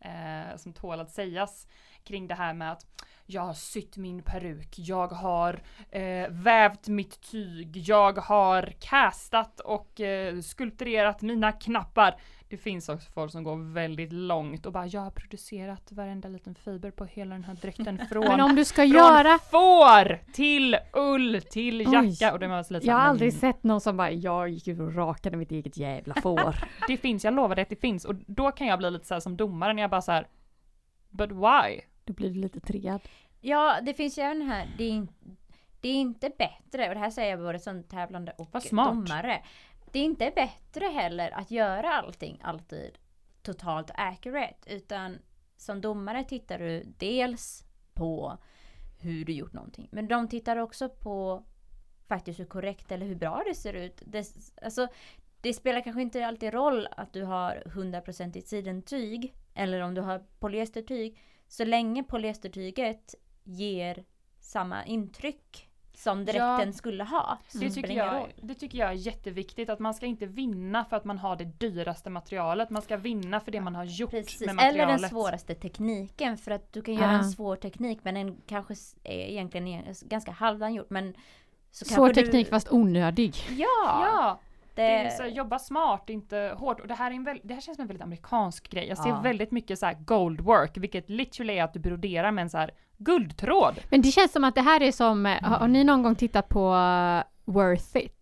[0.00, 1.66] eh, som tål att sägas
[2.04, 2.86] kring det här med att
[3.26, 10.00] jag har sytt min peruk, jag har eh, vävt mitt tyg, jag har castat och
[10.00, 12.16] eh, skulpterat mina knappar.
[12.52, 16.54] Det finns också folk som går väldigt långt och bara jag har producerat varenda liten
[16.54, 19.38] fiber på hela den här dräkten Men från om du ska från göra...
[19.38, 21.92] får till ull till Oj.
[21.92, 24.80] jacka och det lite Jag har aldrig men sett någon som bara jag gick ut
[24.80, 26.56] och rakade mitt eget jävla får.
[26.86, 29.14] Det finns, jag lovar dig att det finns och då kan jag bli lite så
[29.14, 30.26] här som domare när jag bara så här.
[31.10, 31.80] But why?
[32.04, 33.00] Då blir du lite triggad.
[33.40, 35.06] ja det finns ju även här, det är,
[35.80, 38.88] det är inte bättre, och det här säger jag både som tävlande och Vad smart.
[38.88, 39.42] domare.
[39.92, 42.98] Det är inte bättre heller att göra allting alltid
[43.42, 45.18] totalt accurate, utan
[45.56, 47.64] som domare tittar du dels
[47.94, 48.38] på
[49.00, 51.44] hur du gjort någonting, men de tittar också på
[52.08, 54.02] faktiskt hur korrekt eller hur bra det ser ut.
[54.06, 54.26] Det,
[54.62, 54.88] alltså,
[55.40, 60.26] det spelar kanske inte alltid roll att du har 100% sidentyg eller om du har
[60.38, 61.18] polyestertyg.
[61.48, 63.14] Så länge polyestertyget
[63.44, 64.04] ger
[64.40, 65.71] samma intryck
[66.02, 66.72] som dräkten Ja.
[66.72, 67.38] skulle ha.
[67.52, 70.96] Det, det tycker jag, det tycker jag är jätteviktigt att man ska inte vinna för
[70.96, 72.70] att man har det dyraste materialet.
[72.70, 74.40] Man ska vinna för det man har gjort Precis.
[74.40, 75.00] med Eller materialet.
[75.00, 77.18] den svåraste tekniken för att du kan göra Ah.
[77.18, 78.74] en svår teknik men den kanske
[79.04, 81.14] egentligen är ganska halvdan gjort men
[81.70, 83.34] så Svår teknik du, fast onödig.
[83.50, 83.66] Ja!
[83.84, 84.40] Ja,
[84.74, 86.80] det är det, så, här, jobba smart, inte hårt.
[86.80, 88.88] Och det här, är en väl, det här känns som en väldigt amerikansk grej.
[88.88, 89.20] Jag ser Ja.
[89.20, 92.58] väldigt mycket så här gold work, vilket literally är att du broderar med en så
[92.58, 92.70] här
[93.04, 93.74] guldtråd.
[93.90, 96.48] Men det känns som att det här är som, eh, har, ni någon gång tittat
[96.48, 98.18] på uh, Worth It?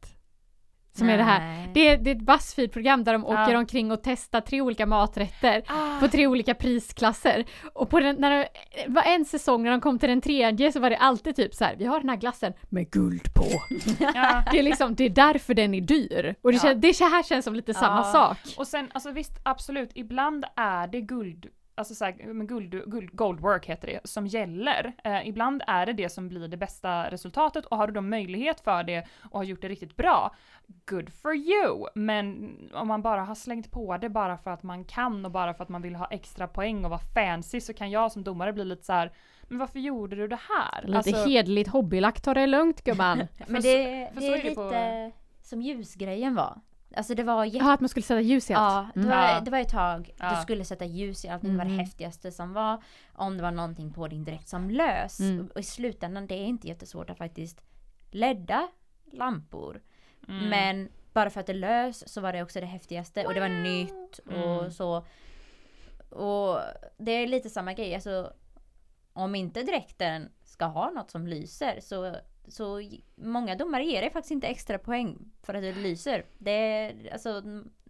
[0.93, 1.41] Som är det här.
[1.41, 1.71] Nej.
[1.75, 3.59] Det är, det är ett Buzzfeed-program där de åker Ja.
[3.59, 6.01] omkring och testar tre olika maträtter Ah.
[6.01, 7.45] på tre olika prisklasser.
[7.73, 8.49] Och på den, när det
[8.89, 11.65] var en säsong när de kom till den tredje så var det alltid typ så
[11.65, 13.45] här: vi har den här glassen med guld på.
[14.15, 14.43] Ja.
[14.53, 16.35] Det är liksom, det är därför den är dyr.
[16.43, 16.63] Och det, Ja.
[16.63, 18.39] kän, det här känns som lite samma sak.
[18.59, 21.47] Och sen, alltså visst, absolut, ibland är det guld,
[21.81, 24.93] alltså så här, men guld, guld, gold work heter det, som gäller.
[25.05, 28.61] Eh, ibland är det det som blir det bästa resultatet och har du då möjlighet
[28.61, 30.35] för det och har gjort det riktigt bra,
[30.91, 31.87] good for you!
[31.95, 35.55] Men om man bara har slängt på det bara för att man kan och bara
[35.55, 38.53] för att man vill ha extra poäng och vara fancy så kan jag som domare
[38.53, 39.13] bli lite så här.
[39.49, 40.83] men varför gjorde du det här?
[40.87, 43.19] Lite Alltså, hederligt hobbylagt, ta det lugnt gumman.
[43.47, 45.13] Men det, det så är är det lite på-
[45.43, 46.61] som ljusgrejen var.
[46.97, 47.57] Alltså det var jätte...
[47.59, 48.89] Jaha, att man skulle sätta ljus i allt.
[48.95, 49.19] Ja, det Mm.
[49.19, 49.41] var, Ja.
[49.41, 50.31] det var ett tag Ja.
[50.37, 51.51] du skulle sätta ljus i allting.
[51.53, 51.79] Det var det Mhm.
[51.79, 52.83] häftigaste som var.
[53.15, 55.21] Om det var någonting på din dräkt som lös.
[55.21, 55.51] Mm.
[55.55, 57.61] Och i slutändan, det är inte jättesvårt att faktiskt
[58.11, 58.69] ledda
[59.13, 59.81] lampor.
[60.29, 60.49] mm.
[60.49, 63.49] Men bara för att det lös så var det också det häftigaste och det var
[63.49, 64.71] nytt och Mm.
[64.71, 64.97] så.
[66.11, 66.59] Och
[66.99, 68.33] det är lite samma grej, alltså
[69.13, 72.17] om inte dräkten ska ha något som lyser så,
[72.51, 72.83] så
[73.15, 76.25] många domare ger dig faktiskt inte extra poäng för att det lyser.
[76.39, 77.43] Det är, alltså,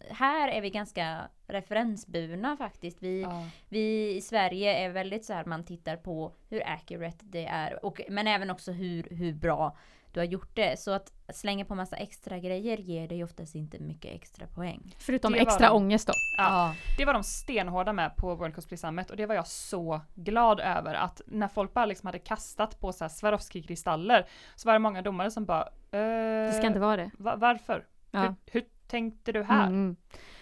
[0.09, 2.97] här är vi ganska referensburna faktiskt.
[3.03, 3.45] Vi, Ja.
[3.69, 8.01] vi i Sverige är väldigt så här man tittar på hur accurate det är och,
[8.09, 9.77] men även också hur, hur bra
[10.13, 10.79] du har gjort det.
[10.79, 14.95] Så att slänga på massa extra grejer ger dig oftast inte mycket extra poäng.
[14.99, 15.75] Förutom Det extra de.
[15.75, 16.13] ångest då.
[16.37, 16.75] Ja.
[16.97, 20.59] Det var de stenhårda med på World Cosplay Summit och det var jag så glad
[20.59, 24.25] över att när folk bara liksom hade kastat på så här Swarovski-kristaller
[24.55, 27.11] så var det många domare som bara Det eh, ska inte vara det.
[27.17, 27.85] va- Varför?
[28.11, 28.19] Ja.
[28.21, 29.67] Hur, hur tänkte du här?
[29.67, 29.95] Mm.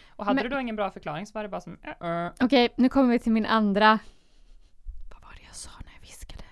[0.10, 2.32] Och hade Men- du då ingen bra förklaring så var det bara som eh, eh.
[2.40, 4.00] Okej, nu kommer vi till min andra.
[5.12, 6.44] Vad var det jag sa när jag viskade?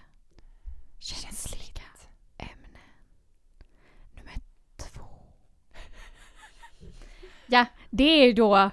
[1.00, 1.84] Känsliga
[2.38, 2.82] ämnen.
[4.16, 4.34] Nummer
[4.78, 5.06] två.
[7.48, 8.72] Ja, det är då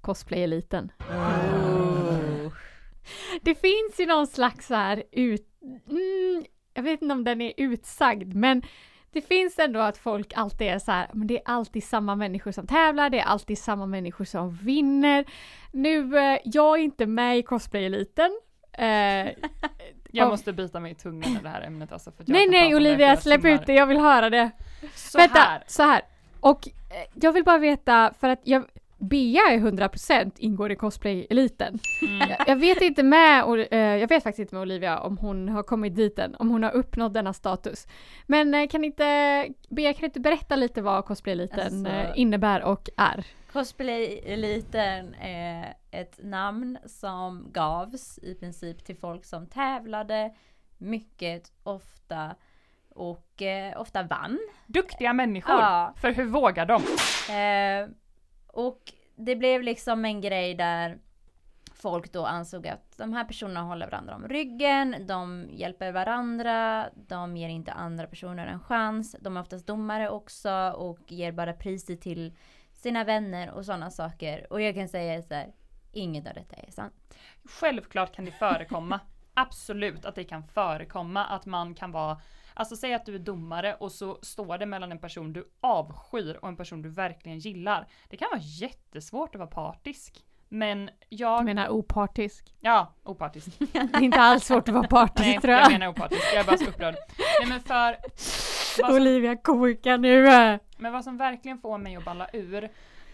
[0.00, 0.92] cosplay-eliten.
[3.42, 5.48] Det finns ju någon slags så här ut...
[5.90, 8.62] Mm, jag vet inte om den är utsagd, men
[9.14, 12.52] det finns ändå att folk alltid är så här, men det är alltid samma människor
[12.52, 15.24] som tävlar, det är alltid samma människor som vinner.
[15.72, 18.30] Nu, eh, jag är inte med i cosplay-eliten.
[18.72, 18.86] Eh,
[20.16, 20.28] Jag Ja.
[20.28, 22.12] måste bita mig i tungan i det här ämnet alltså.
[22.12, 24.50] För nej, nej Olivia, släpp ut det, jag vill höra det.
[24.94, 25.62] Så Vänta, här.
[25.66, 26.02] så här.
[26.40, 26.74] Och eh,
[27.14, 28.64] jag vill bara veta, för att jag,
[29.08, 31.78] Bea är 100% ingår i cosplay-eliten.
[32.02, 32.28] Mm.
[32.28, 35.48] Jag, jag vet inte med, och, eh, jag vet faktiskt inte med Olivia om hon
[35.48, 37.86] har kommit dit än, om hon har uppnått denna status.
[38.26, 42.88] Men eh, kan inte, Bea kan inte berätta lite vad cosplay-eliten Alltså- eh, innebär och
[42.96, 43.26] är?
[43.52, 50.34] Cosplay-eliten är ett namn som gavs i princip till folk som tävlade
[50.78, 52.34] mycket ofta
[52.94, 54.38] och eh, ofta vann.
[54.66, 55.54] Duktiga människor.
[55.54, 55.94] Ja.
[55.96, 56.82] För hur vågar de?
[57.32, 57.88] Eh,
[58.54, 60.98] och det blev liksom en grej där
[61.74, 67.36] folk då ansåg att de här personerna håller varandra om ryggen, de hjälper varandra, de
[67.36, 71.96] ger inte andra personer en chans, de är oftast domare också och ger bara priser
[71.96, 72.36] till
[72.72, 74.52] sina vänner och sådana saker.
[74.52, 75.52] Och jag kan säga så här,
[75.92, 76.94] inget av detta är sant.
[77.44, 79.00] Självklart kan det förekomma.
[79.34, 82.20] Absolut att det kan förekomma att man kan vara
[82.54, 86.38] Alltså säg att du är domare och så står det mellan en person du avskyr
[86.42, 87.86] och en person du verkligen gillar.
[88.08, 90.24] Det kan vara jättesvårt att vara partisk.
[90.48, 91.38] Men jag...
[91.38, 92.54] Jag menar opartisk.
[92.60, 93.58] Ja, opartisk.
[93.58, 95.72] Det är inte alls svårt att vara partisk Nej, tror jag jag.
[95.72, 96.22] menar opartisk.
[96.32, 96.94] Jag är bara så upprörd.
[97.40, 97.96] Nej men för...
[98.76, 100.22] Som, Olivia kokar nu.
[100.76, 102.68] men vad som verkligen får mig att balla ur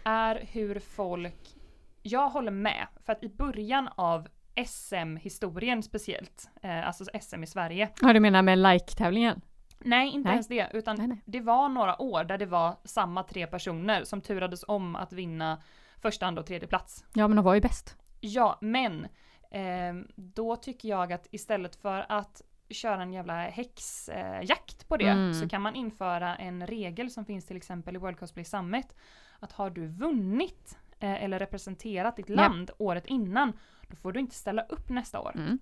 [0.04, 1.56] är hur folk...
[2.02, 2.86] Jag håller med.
[3.06, 4.28] För att i början av
[4.66, 9.40] SM-historien speciellt, eh, alltså SM i Sverige, Ja, du menar med like-tävlingen?
[9.78, 10.32] Nej, inte Nej.
[10.34, 10.68] ens det.
[10.72, 11.22] Utan Nej, nej.
[11.24, 15.62] det var några år där det var samma tre personer som turades om att vinna
[16.02, 17.04] första, andra och tredje plats.
[17.14, 17.96] Ja, men de var ju bäst.
[18.20, 19.06] Ja, men
[19.50, 25.08] ehm, då tycker jag att istället för att köra en jävla häxjakt eh, på det
[25.08, 25.34] Mm.
[25.34, 28.94] så kan man införa en regel som finns till exempel i World Cosplay Summit.
[29.40, 32.34] Att har du vunnit eh, eller representerat ditt Ja.
[32.36, 33.52] land året innan
[33.90, 35.32] då får du inte ställa upp nästa år.
[35.34, 35.58] Mm.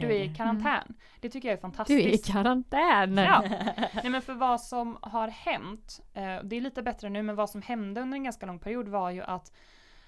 [0.00, 0.94] Du är i karantän.
[1.20, 2.28] Det tycker jag är Du fantastiskt.
[2.28, 3.16] är i karantän.
[3.16, 3.44] Ja.
[3.94, 7.50] Nej men för vad som har hänt, eh, det är lite bättre nu, men vad
[7.50, 9.52] som hände under en ganska lång period var ju att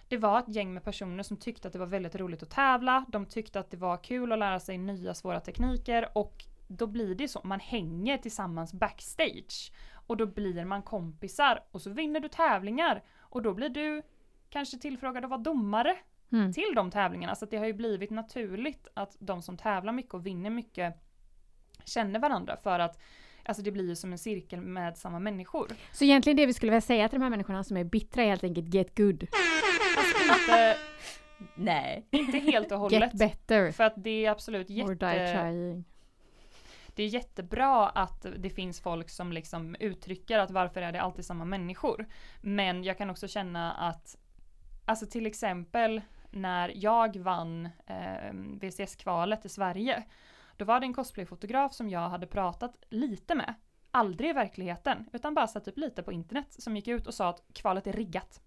[0.08, 3.04] det var ett gäng med personer som tyckte att det var väldigt roligt att tävla,
[3.08, 7.14] de tyckte att det var kul att lära sig nya svåra tekniker och då blir
[7.14, 9.72] det så, man hänger tillsammans backstage
[10.06, 14.02] och då blir man kompisar och så vinner du tävlingar och då blir du
[14.50, 15.96] kanske tillfrågad att vara domare
[16.32, 16.52] Mm.
[16.52, 17.34] till de tävlingarna.
[17.34, 20.94] Så att det har ju blivit naturligt att de som tävlar mycket och vinner mycket
[21.84, 23.00] känner varandra för att
[23.44, 25.68] alltså det blir ju som en cirkel med samma människor.
[25.92, 28.28] Så egentligen det vi skulle vilja säga till de här människorna som är bittra är
[28.28, 29.26] helt enkelt get good.
[29.98, 30.76] Alltså inte,
[31.54, 32.06] Nej.
[32.10, 33.00] inte helt och hållet.
[33.00, 33.72] Get better.
[33.72, 35.84] För att det är absolut Or die jätte, trying.
[36.94, 41.24] det är jättebra att det finns folk som liksom uttrycker att varför är det alltid
[41.24, 42.06] samma människor.
[42.40, 44.16] Men jag kan också känna att,
[44.84, 46.00] alltså till exempel
[46.34, 50.04] när jag vann eh, VCS-kvalet i Sverige,
[50.56, 53.54] då var det en cosplayfotograf som jag hade pratat lite med.
[53.90, 57.28] Aldrig i verkligheten, utan bara satt upp lite på internet som gick ut och sa
[57.28, 58.40] att kvalet är riggat.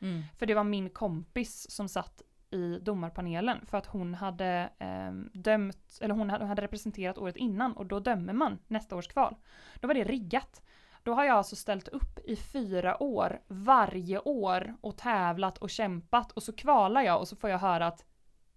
[0.00, 0.22] Mm.
[0.38, 5.98] För det var min kompis som satt i domarpanelen för att hon hade eh, dömt,
[6.00, 9.36] eller hon hade, hade representerat året innan och då dömer man nästa års kval.
[9.80, 10.62] Då var det riggat.
[11.02, 16.32] Då har jag alltså ställt upp i fyra år, varje år och tävlat och kämpat
[16.32, 18.04] och så kvalar jag och så får jag höra att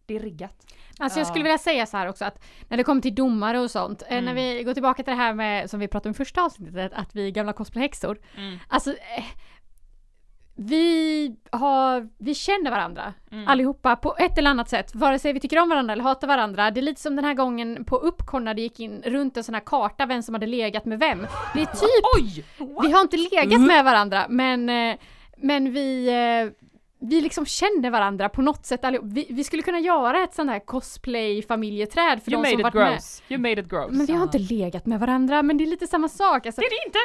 [0.05, 0.65] Det är riggat.
[0.99, 1.29] Alltså jag Ja.
[1.29, 4.11] skulle vilja säga så här också att när det kommer till domare och sånt, eh,
[4.17, 4.25] Mm.
[4.25, 6.93] när vi går tillbaka till det här med som vi pratade om i första avsnittet,
[6.93, 8.17] att vi är gamla cosplayhäxor.
[8.67, 9.23] Alltså eh,
[10.55, 13.47] vi har, vi känner varandra Mm.
[13.47, 16.71] allihopa på ett eller annat sätt, vare sig vi tycker om varandra eller hatar varandra.
[16.71, 19.43] Det är lite som den här gången på Uppcon när det gick in runt en
[19.43, 21.27] sån här karta vem som hade legat med vem.
[21.53, 22.45] Det är typ, Oj!
[22.81, 24.95] vi har inte legat med varandra men, eh,
[25.37, 26.51] men vi eh,
[27.05, 29.05] vi liksom känner varandra på något sätt allihop.
[29.07, 32.73] Vi, vi skulle kunna göra ett sånt här cosplay-familjeträd för You de som made varit
[32.75, 32.91] it med.
[32.93, 33.23] gross.
[33.29, 33.91] You made it gross.
[33.91, 36.45] Men vi har inte legat med varandra, men det är lite samma sak.
[36.45, 36.99] Alltså, Det är det inte!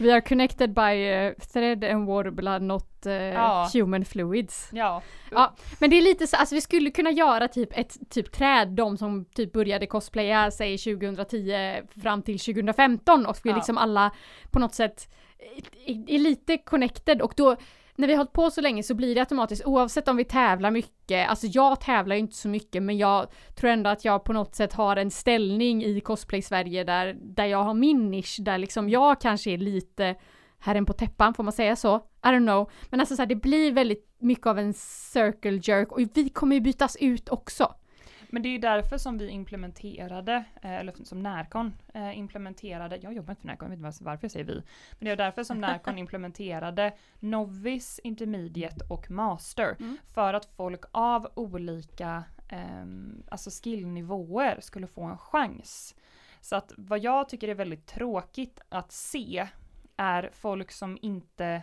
[0.00, 3.70] We are connected by uh, thread and water blood, not uh, Ja.
[3.74, 4.68] human fluids.
[4.72, 5.02] Ja.
[5.30, 8.68] Ja, men det är lite så, alltså vi skulle kunna göra typ ett typ träd,
[8.68, 13.56] de som typ började cosplaya, säg 2010 fram till 2015 och vi Ja.
[13.56, 14.10] liksom alla
[14.50, 15.08] på något sätt
[15.86, 17.56] är lite connected och då
[18.00, 20.70] när vi har hållit på så länge så blir det automatiskt oavsett om vi tävlar
[20.70, 24.32] mycket, alltså jag tävlar ju inte så mycket men jag tror ändå att jag på
[24.32, 28.88] något sätt har en ställning i cosplay-Sverige där, där jag har min nisch, där liksom
[28.88, 30.14] jag kanske är lite
[30.58, 31.96] herren på täppan, får man säga så?
[31.96, 32.70] I don't know.
[32.90, 36.56] Men alltså så här, det blir väldigt mycket av en circle jerk och vi kommer
[36.56, 37.74] ju bytas ut också.
[38.32, 43.12] Men det är ju därför som vi implementerade, eh, eller som Närcon eh, implementerade, jag
[43.12, 44.62] jobbar inte för Närcon, jag vet inte varför jag säger vi,
[44.98, 49.76] men det är därför som Närcon implementerade Novice, Intermediate och Master.
[49.80, 49.96] Mm.
[50.14, 55.94] För att folk av olika ehm, alltså skillnivåer skulle få en chans.
[56.40, 59.48] Så att vad jag tycker är väldigt tråkigt att se
[59.96, 61.62] är folk som inte,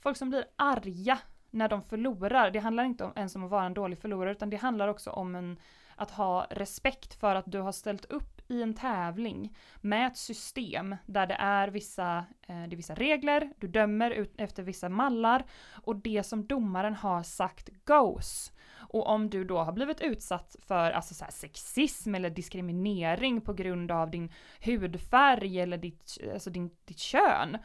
[0.00, 1.18] folk som blir arga
[1.50, 2.50] när de förlorar.
[2.50, 5.10] Det handlar inte om, ens om att vara en dålig förlorare utan det handlar också
[5.10, 5.58] om en,
[6.02, 10.96] att ha respekt för att du har ställt upp i en tävling med ett system
[11.06, 15.44] där det är vissa, eh, det är vissa regler, du dömer ut efter vissa mallar
[15.82, 18.52] och det som domaren har sagt goes.
[18.92, 23.52] Och om du då har blivit utsatt för alltså så här sexism eller diskriminering på
[23.52, 24.32] grund av din
[24.64, 27.58] hudfärg eller ditt, alltså din, ditt kön,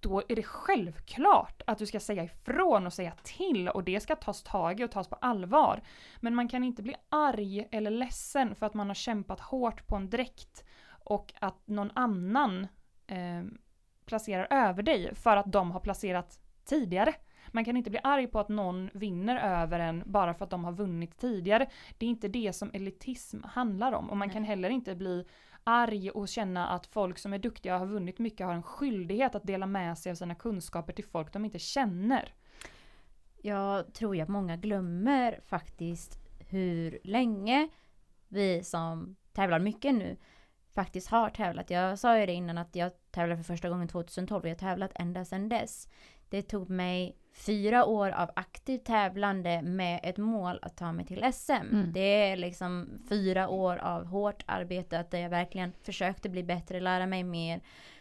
[0.00, 4.16] då är det självklart att du ska säga ifrån och säga till och det ska
[4.16, 5.82] tas tag i och tas på allvar.
[6.20, 9.96] Men man kan inte bli arg eller ledsen för att man har kämpat hårt på
[9.96, 10.64] en dräkt
[11.04, 12.68] och att någon annan
[13.06, 13.44] eh,
[14.04, 17.14] placerar över dig för att de har placerat tidigare.
[17.48, 20.64] Man kan inte bli arg på att någon vinner över en bara för att de
[20.64, 21.68] har vunnit tidigare.
[21.98, 25.24] Det är inte det som elitism handlar om och man kan heller inte bli
[25.70, 29.34] arg och känna att folk som är duktiga och har vunnit mycket har en skyldighet
[29.34, 32.34] att dela med sig av sina kunskaper till folk de inte känner.
[33.42, 36.18] Jag tror ju att många glömmer faktiskt
[36.48, 37.68] hur länge
[38.28, 40.16] vi som tävlar mycket nu
[40.74, 41.70] faktiskt har tävlat.
[41.70, 44.58] Jag sa ju det innan att jag tävlade för första gången 2012 och jag har
[44.58, 45.88] tävlat ända sedan dess.
[46.30, 51.32] Det tog mig fyra år av aktivt tävlande med ett mål att ta mig till
[51.32, 51.52] SM.
[51.52, 51.92] Mm.
[51.92, 52.00] Det
[52.30, 57.24] är liksom fyra år av hårt arbete där jag verkligen försökte bli bättre, lära mig
[57.24, 57.60] mer.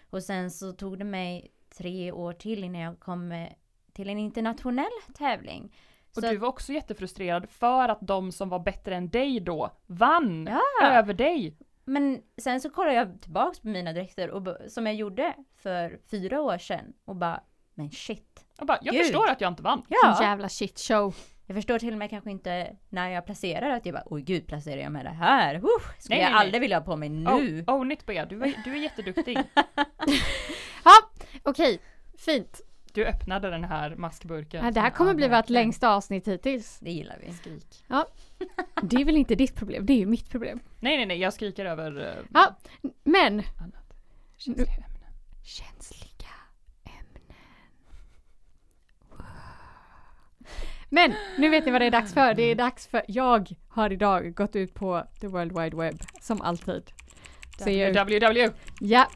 [0.10, 3.50] Och sen så tog det mig tre år till innan jag kom eh,
[3.94, 5.76] till en internationell tävling.
[6.16, 9.70] Och Så du var också jättefrustrerad för att de som var bättre än dig då
[9.88, 10.92] vann Ja.
[10.92, 11.58] över dig.
[11.86, 16.42] Men sen så kollar jag tillbaks på mina dräkter och, som jag gjorde för fyra
[16.42, 17.44] år sedan och bara
[17.80, 18.46] Men shit.
[18.60, 19.04] Och bara, jag Gud.
[19.04, 19.82] förstår att jag inte vann.
[19.88, 19.98] Ja.
[20.04, 21.16] Ja, Jävla shit show.
[21.46, 24.48] jag förstår till och med kanske inte när jag placerar att jag bara oj gud
[24.48, 25.56] placerar jag med det här?
[25.56, 25.62] Uh,
[26.00, 26.42] skulle Nej, jag nej, nej.
[26.46, 27.64] aldrig vilja ha på mig nu.
[27.68, 29.38] Oh, own it Bea, du är, du är jätteduktig.
[31.44, 31.80] Okej,
[32.18, 32.62] fint.
[32.94, 34.66] Du öppnade den här maskburken.
[34.66, 36.80] Ja, det här kommer bli vårt längsta avsnitt hittills.
[36.80, 37.34] Det gillar vi.
[37.34, 37.86] skrik.
[38.84, 40.60] Det är väl inte ditt problem, det är ju mitt problem.
[40.80, 42.58] Nej nej nej, jag skriker över uh, Ja,
[43.04, 43.94] men annat.
[44.38, 45.14] Känsliga ämnen.
[45.44, 46.30] känsliga
[46.84, 47.36] ämnen.
[50.90, 52.34] Men nu vet ni vad det är dags för.
[52.34, 56.42] Det är dags för, jag har idag gått ut på the world wide web som
[56.42, 56.92] alltid.
[57.60, 58.50] WWW.
[58.80, 59.08] ja.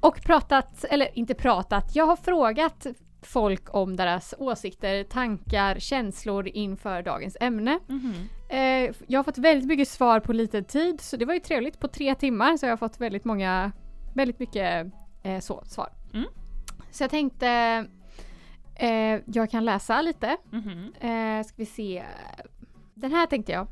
[0.00, 2.86] Och pratat, eller inte pratat, jag har frågat
[3.22, 7.78] folk om deras åsikter, tankar, känslor inför dagens ämne.
[7.86, 8.14] Mhm.
[8.48, 11.80] Eh, jag har fått väldigt mycket svar på lite tid, så det var ju trevligt.
[11.80, 13.72] På tre timmar så har jag fått väldigt många,
[14.14, 14.86] väldigt mycket
[15.22, 15.92] eh, så, svar.
[16.14, 16.26] Mm.
[16.90, 17.46] Så jag tänkte,
[18.80, 20.36] eh, jag kan läsa lite.
[20.50, 20.92] Mhm.
[21.00, 22.04] Eh, ska vi se.
[22.94, 23.66] Den här tänkte jag.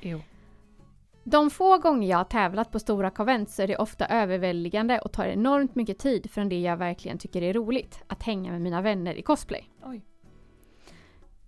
[0.00, 0.20] Jo.
[1.24, 5.12] De få gånger jag har tävlat på stora konvent så är det ofta överväldigande och
[5.12, 8.04] tar enormt mycket tid från det jag verkligen tycker är roligt.
[8.06, 9.70] Att hänga med mina vänner i cosplay.
[9.84, 10.04] Oj.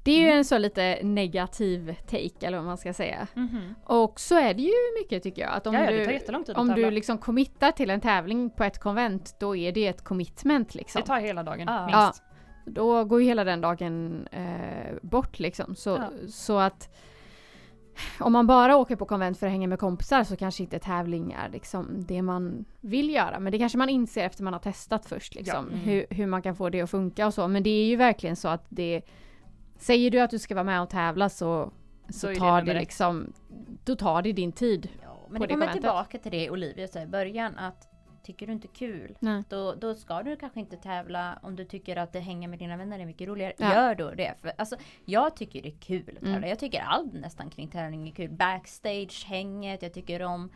[0.07, 0.39] Det är ju Mm.
[0.39, 3.27] en så lite negativ take eller vad man ska säga.
[3.35, 3.75] Mhm.
[3.85, 5.53] Och så är det ju mycket tycker jag.
[5.53, 8.01] Att om Ja, ja, det du, tar jättelång tid om du liksom committar till en
[8.01, 11.01] tävling på ett konvent då är det ett commitment liksom.
[11.01, 11.89] Det tar hela dagen, Ja.
[11.91, 12.05] Ja.
[12.05, 12.23] minst.
[12.65, 15.75] då går ju hela den dagen eh, bort liksom.
[15.75, 16.29] Så, Ja.
[16.29, 16.89] så att
[18.21, 21.33] om man bara åker på konvent för att hänga med kompisar så kanske inte tävling
[21.33, 23.39] är liksom det man vill göra.
[23.41, 25.67] Men det kanske man inser efter man har testat först liksom.
[25.71, 25.73] Ja.
[25.77, 25.79] Mm.
[25.81, 27.49] Hur, hur man kan få det att funka och så.
[27.49, 29.03] Men det är ju verkligen så att det
[29.79, 31.73] Säger du att du ska vara med och tävla så,
[32.09, 32.79] Så så det tar det ett.
[32.79, 33.33] liksom
[33.85, 34.89] Då tar det din tid.
[35.03, 37.89] Ja, men det det kommer tillbaka till det Olivia sa i början att
[38.23, 39.43] tycker du inte kul Nej.
[39.49, 42.77] då, då ska du kanske inte tävla om du tycker att det hänga med dina
[42.77, 43.53] vänner är mycket roligare.
[43.59, 43.75] Ja.
[43.75, 44.35] Gör då det.
[44.41, 46.37] För, alltså, jag tycker det är kul att tävla.
[46.37, 46.49] Mm.
[46.49, 48.31] Jag tycker allt nästan kring tävling är kul.
[48.31, 50.51] Backstage-hänget, jag tycker om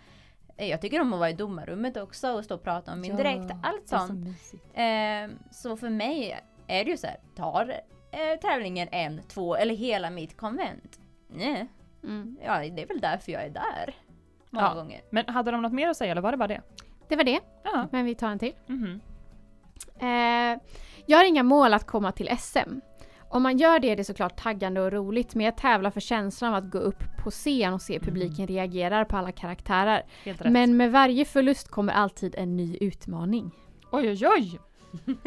[0.57, 3.17] eh, jag tycker om att vara i domarrummet också och stå och prata om min
[3.17, 3.51] direkt.
[3.63, 4.29] Allt sånt.
[4.75, 7.81] Eh, så för mig är det ju så här, tar
[8.11, 11.01] eh, tävlingen en, två eller hela mitt konvent?
[11.29, 11.69] Nej,
[12.05, 12.37] Mm.
[12.45, 13.95] ja, det är väl därför jag är där.
[14.51, 14.75] Många Ja.
[14.75, 15.01] gånger.
[15.11, 16.61] Men hade de något mer att säga eller var det bara det?
[17.09, 17.41] Det var det.
[17.65, 17.87] Ja.
[17.93, 18.53] Men vi tar en till.
[18.67, 19.01] Mhm.
[19.99, 20.61] Eh,
[21.07, 22.81] jag har inga mål att komma till SM.
[23.29, 26.55] Om man gör det är det såklart taggande och roligt men jag tävlar för känslan
[26.55, 30.03] av att gå upp på scen och se hur publiken reagerar på alla karaktärer.
[30.25, 30.53] Helt rätt.
[30.53, 33.51] Men med varje förlust kommer alltid en ny utmaning.
[33.93, 34.59] Oj oj oj!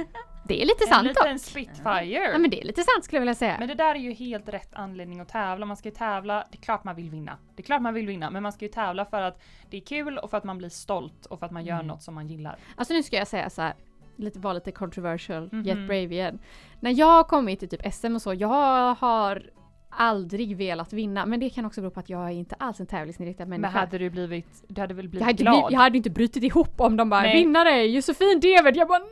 [0.48, 1.42] Det är lite En sant liten dock.
[1.42, 2.32] spitfire!
[2.32, 3.56] Ja men det är lite sant skulle jag vilja säga.
[3.60, 5.66] Men det där är ju helt rätt anledning att tävla.
[5.66, 7.38] Man ska ju tävla, det är klart man vill vinna.
[7.56, 9.82] Det är klart man vill vinna, men man ska ju tävla för att det är
[9.82, 11.88] kul och för att man blir stolt och för att man gör Mm.
[11.88, 12.58] något som man gillar.
[12.76, 13.74] Alltså nu ska jag säga så här.
[14.16, 15.64] Lite, vara lite controversial, Mhm.
[15.64, 16.40] get brave igen.
[16.80, 19.44] När jag har kommit till typ SM och så, jag har
[19.90, 21.26] aldrig velat vinna.
[21.26, 23.72] Men det kan också bero på att jag är inte alls en tävlingsinriktad människa.
[23.72, 25.54] Men hade du blivit, du hade väl blivit jag, hade glad?
[25.54, 27.38] blivit, jag hade inte brutit ihop om de bara Nej.
[27.44, 28.76] vinnare Josefin David.
[28.78, 29.08] Jag bara nej!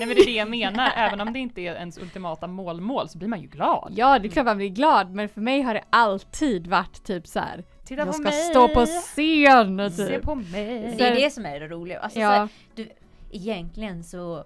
[0.00, 3.08] Nej men det är det jag menar, även om det inte är ens ultimata målmål
[3.08, 3.92] så blir man ju glad.
[3.96, 7.26] Ja det är klart man blir glad men för mig har det alltid varit typ
[7.26, 7.64] så här.
[7.84, 8.32] Titta jag på ska mig!
[8.32, 10.22] stå på scen Se typ.
[10.22, 10.94] på mig!
[10.98, 11.98] Det är det som är det roliga.
[12.00, 12.48] Alltså, så Ja, här,
[13.32, 14.44] egentligen så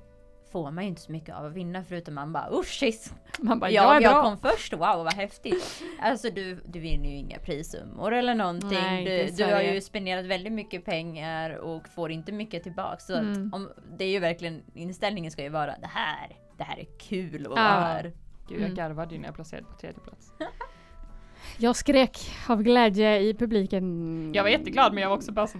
[0.55, 3.59] får man ju inte så mycket av att vinna förutom man bara usch shit, man
[3.61, 5.83] bara jag jag, jag kom först, wow vad häftigt.
[6.01, 8.69] Alltså du, du vinner ju inga prissummor eller någonting.
[8.83, 9.05] Nej,
[9.37, 12.99] du, du har ju spenderat väldigt mycket pengar och får inte mycket tillbaka.
[12.99, 13.47] Så Mm.
[13.49, 16.87] att om, det är ju verkligen, inställningen ska ju vara det här, det här är
[16.99, 17.63] kul att Ja.
[17.63, 18.03] vara här.
[18.49, 18.75] Gud jag Mm.
[18.75, 20.33] garvade ju när jag placerade på tredje plats.
[21.59, 24.33] Jag skrek av glädje i publiken.
[24.35, 25.59] Jag var jätteglad men jag var också bara så...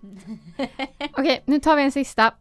[1.12, 2.34] Okej, nu tar vi en sista.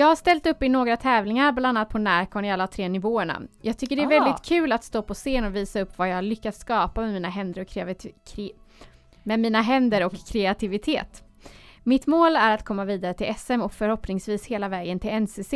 [0.00, 3.42] Jag har ställt upp i några tävlingar, bland annat på Närcon i alla tre nivåerna.
[3.62, 4.08] Jag tycker det är Ah.
[4.08, 7.12] väldigt kul att stå på scen och visa upp vad jag har lyckats skapa med
[7.12, 8.52] mina händer och, kreativ- kre-
[9.22, 11.22] med mina händer och kreativitet.
[11.82, 15.54] Mitt mål är att komma vidare till SM och förhoppningsvis hela vägen till NCC.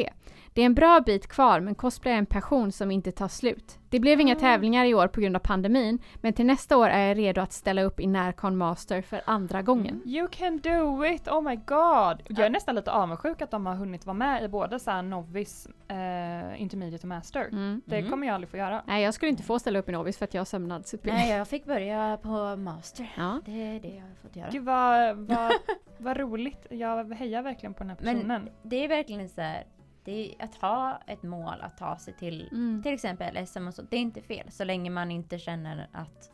[0.55, 3.79] Det är en bra bit kvar men cosplay är en passion som inte tar slut.
[3.89, 4.39] Det blev inga Ah.
[4.39, 7.53] tävlingar i år på grund av pandemin men till nästa år är jag redo att
[7.53, 10.03] ställa upp i Närcon Master för andra gången.
[10.07, 11.29] You can do it!
[11.29, 12.23] Oh my god!
[12.29, 15.03] Jag är nästan lite avundsjuk att de har hunnit vara med i både så här
[15.03, 17.49] Novice, eh, Intermediate och Master.
[17.53, 17.83] Mm.
[17.87, 18.11] Det Mm.
[18.11, 18.83] kommer jag aldrig få göra.
[18.87, 21.25] Nej, jag skulle inte få ställa upp i Novis för att jag har sömnadsutbildning.
[21.25, 23.13] Nej, jag fick börja på master.
[23.17, 23.41] Ja.
[23.45, 24.49] Det är det jag har fått göra.
[24.51, 25.53] Gud vad, vad,
[25.99, 26.67] vad roligt.
[26.71, 28.49] Jag hejar verkligen på den här Men- personen.
[28.63, 29.65] Det är verkligen så här,
[30.05, 32.83] det är att ha ett mål att ta sig till Mm.
[32.83, 36.31] till exempel SM och så, det är inte fel så länge man inte känner att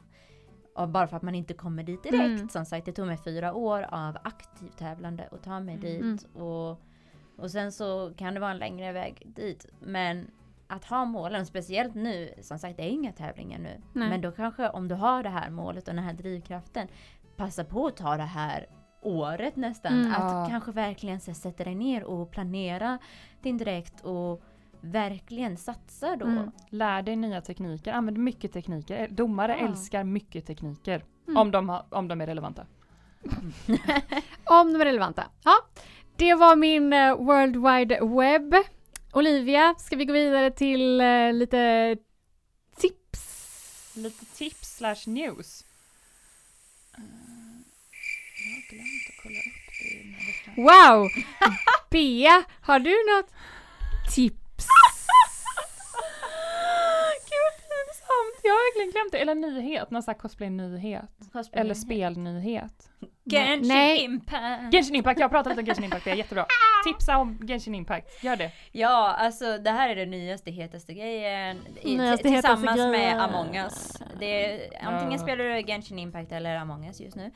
[0.89, 2.21] bara för att man inte kommer dit direkt.
[2.41, 2.49] Mm.
[2.49, 5.83] Som sagt, det tog mig fyra år av aktivt tävlande att ta mig Mm.
[6.16, 6.25] dit.
[6.35, 6.71] Och,
[7.37, 9.66] och sen så kan det vara en längre väg dit.
[9.81, 10.31] Men
[10.66, 13.81] att ha målen, speciellt nu, som sagt det är inga tävlingar nu.
[13.93, 14.09] Nej.
[14.09, 16.89] Men då kanske om du har det här målet och den här drivkraften,
[17.37, 18.66] passa på att ta det här
[19.01, 19.92] året nästan.
[19.92, 20.12] Mm.
[20.12, 20.46] Att Ja.
[20.51, 22.98] kanske verkligen så, sätta dig ner och planera
[23.42, 24.42] din direkt och
[24.80, 26.26] verkligen satsa då.
[26.26, 26.51] Mm.
[26.70, 29.09] Lär dig nya tekniker, använd mycket tekniker.
[29.11, 29.66] Domare Ja.
[29.68, 31.05] älskar mycket tekniker.
[31.28, 31.36] Mm.
[31.36, 32.66] Om, de har, om de är relevanta.
[34.44, 35.24] Om de är relevanta.
[35.44, 35.55] Ja,
[36.16, 38.55] det var min eh, World Wide Web.
[39.12, 41.96] Olivia, ska vi gå vidare till eh, lite
[42.76, 43.92] tips?
[43.96, 45.64] Lite tips slash news.
[48.51, 50.55] Jag har glömt att kolla upp det i den här veckan.
[50.64, 51.09] Wow!
[51.90, 53.30] Bea, har du något
[54.14, 54.66] tips?
[57.30, 58.40] Gud vad pinsamt!
[58.42, 59.18] Jag har verkligen glömt det.
[59.18, 61.11] Eller nyhet, någon sån här cosplay-nyhet.
[61.32, 61.61] Cosplay.
[61.61, 62.90] Eller spelnyhet.
[63.30, 64.05] Genshin Nej.
[64.05, 64.72] Impact!
[64.72, 66.46] Genshin Impact, jag har pratat lite om Genshin Impact, det är jättebra.
[66.84, 68.51] Tipsa om Genshin Impact, gör det.
[68.72, 71.59] Ja, alltså det här är den nyaste hetaste grejen.
[71.82, 72.90] I, Nyaste, t- hetaste tillsammans grejen.
[73.16, 73.96] med Among us.
[74.20, 75.18] Det är, antingen Ja.
[75.18, 77.30] spelar du Genshin Impact eller Among us just nu.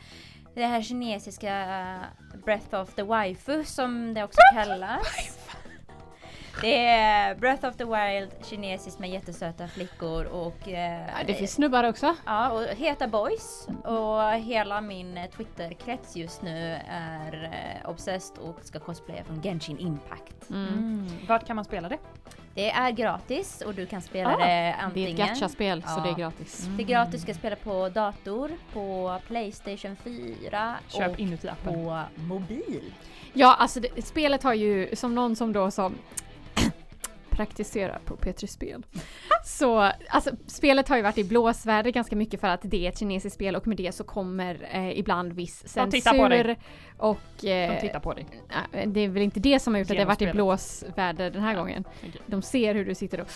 [0.55, 5.39] Det här kinesiska uh, Breath of the Waifu som det också kallas.
[6.61, 11.53] Det är Breath of the Wild kinesiskt med jättesöta flickor och eh, Ja, det finns
[11.53, 12.17] snubbar också.
[12.27, 13.69] Ja, och heta boys.
[13.85, 17.45] Och hela min Twitterkrets just nu är
[17.85, 20.51] eh, obsessed och ska cosplaya från Genshin Impact.
[20.51, 20.69] Mm.
[20.69, 21.07] Mm.
[21.29, 21.99] Vart kan man spela det?
[22.55, 25.11] Det är gratis och du kan spela Ah, det Det är antingen.
[25.11, 26.03] ett gacha-spel så Ja.
[26.05, 26.67] det är gratis.
[26.77, 31.75] Det är gratis, du ska spela på dator, på Playstation 4 Köp och inuti appen.
[31.75, 32.95] på mobil.
[33.33, 35.95] Ja, alltså det, spelet har ju, som någon som då som
[37.37, 38.87] praktiserar på P3 Spel.
[39.45, 42.99] Så alltså spelet har ju varit i blåsväder ganska mycket för att det är ett
[42.99, 45.91] kinesiskt spel och med det så kommer eh, ibland viss De censur.
[45.99, 46.59] tittar på dig.
[46.97, 48.27] Och De eh, tittar på dig.
[48.73, 51.31] nej, det är väl inte det som har gjort att det har varit i blåsväder
[51.31, 51.85] den här Ja, gången.
[51.99, 52.21] okej.
[52.27, 53.29] De ser hur du sitter och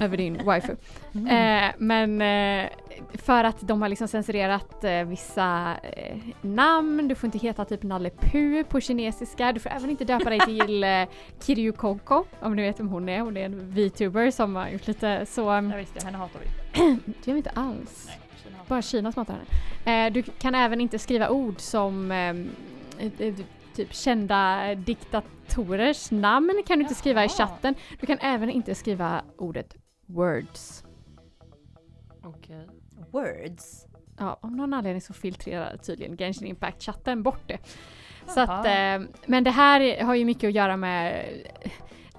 [0.00, 0.72] över din wifi.
[1.14, 1.26] Mm.
[1.66, 2.70] Eh, men eh,
[3.14, 7.82] för att de har liksom censurerat eh, vissa eh, namn, du får inte heta typ
[7.82, 11.08] Nalle Puh på kinesiska, du får även inte döpa dig till eh,
[11.42, 13.20] Kiryu Koko, om du vet vem hon är.
[13.20, 16.46] Hon är en VTuber som har gjort lite så, um, Jag visste, henne hatar vi.
[17.04, 18.04] det gör vi inte alls.
[18.08, 20.06] Nej, Kina Bara Kina som hatar henne.
[20.06, 22.50] Eh, du kan även inte skriva ord som ehm,
[22.98, 23.34] eh, eh,
[23.74, 27.74] typ kända diktatorers namn kan du inte skriva i chatten.
[28.00, 29.76] Du kan även inte skriva ordet
[30.06, 30.84] words.
[32.22, 32.79] Okej.
[33.10, 33.86] Words.
[34.18, 37.58] Ja, av någon anledning så filtrerar tydligen Genshin Impact-chatten bort det.
[38.26, 41.24] Så att, eh, men det här har ju mycket att göra med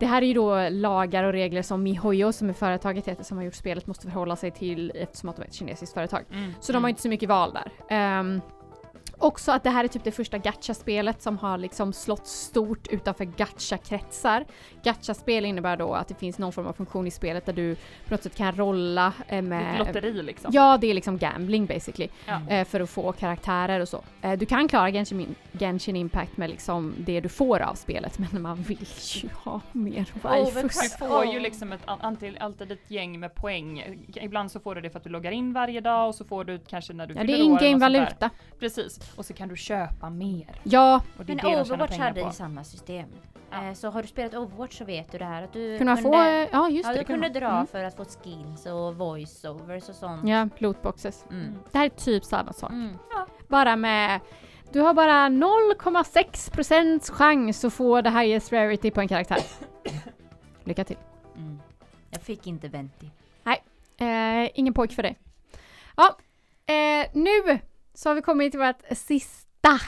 [0.01, 3.37] det här är ju då lagar och regler som MiHoYo, som är företaget heter, som
[3.37, 6.23] har gjort spelet, måste förhålla sig till eftersom att de är ett kinesiskt företag.
[6.31, 6.53] Mm.
[6.59, 7.71] Så de har inte så mycket val där.
[7.89, 8.41] Ehm,
[9.23, 13.25] också att det här är typ det första gacha-spelet som har liksom slått stort utanför
[13.25, 14.45] gacha-kretsar.
[14.83, 18.13] Gacha-spel innebär då att det finns någon form av funktion i spelet där du på
[18.13, 19.79] något sätt kan rolla eh, Det är ett med...
[19.79, 20.51] lotteri liksom.
[20.53, 22.09] Ja, det är liksom gambling basically.
[22.27, 22.41] Ja.
[22.49, 24.01] Eh, för att få karaktärer och så.
[24.21, 28.41] Eh, du kan klara Genshin, Genshin Impact med liksom det du får av spelet, men
[28.41, 30.05] man vill ju ha mer.
[30.23, 30.99] Overcraft.
[30.99, 33.97] Du får ju liksom ett, alltid, ett gäng med poäng.
[34.21, 36.43] Ibland så får du det för att du loggar in varje dag och så får
[36.43, 38.27] du kanske när du Ja, det fyller är år eller in-game något sånt där.
[38.29, 38.29] valuta.
[38.59, 38.99] Precis.
[39.15, 40.59] Och så kan du köpa mer.
[40.63, 43.09] Ja, Och det är Men Overwatch hade ju samma system.
[43.51, 43.67] Ja.
[43.67, 46.09] Eh, Så har du spelat Overwatch så vet du det här att du kunna kunde,
[46.09, 46.47] få...
[46.51, 46.99] Ja, just ja, det.
[46.99, 47.67] du kunde dra Mm.
[47.67, 50.27] för att få skills och voiceovers och sånt.
[50.29, 51.25] Ja, lootboxes.
[51.31, 51.55] Mm.
[51.71, 52.71] Det här är typ samma sak.
[52.71, 52.97] Mm.
[53.47, 54.19] Bara med...
[54.71, 59.37] Du har bara 0,6% chans att få det highest rarity på en karaktär.
[60.63, 60.97] Lycka till.
[61.35, 61.59] Mm.
[62.09, 63.11] Jag fick inte Venti.
[63.97, 65.19] Eh, ingen pojk för dig.
[65.97, 66.17] Ja,
[66.73, 67.59] eh, nu
[67.93, 69.79] så har vi kommit till vårt sista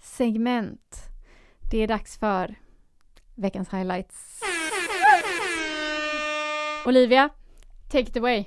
[0.00, 0.96] segment.
[1.70, 2.54] Det är dags för
[3.34, 4.40] veckans highlights.
[6.86, 7.28] Olivia,
[7.88, 8.44] take it away.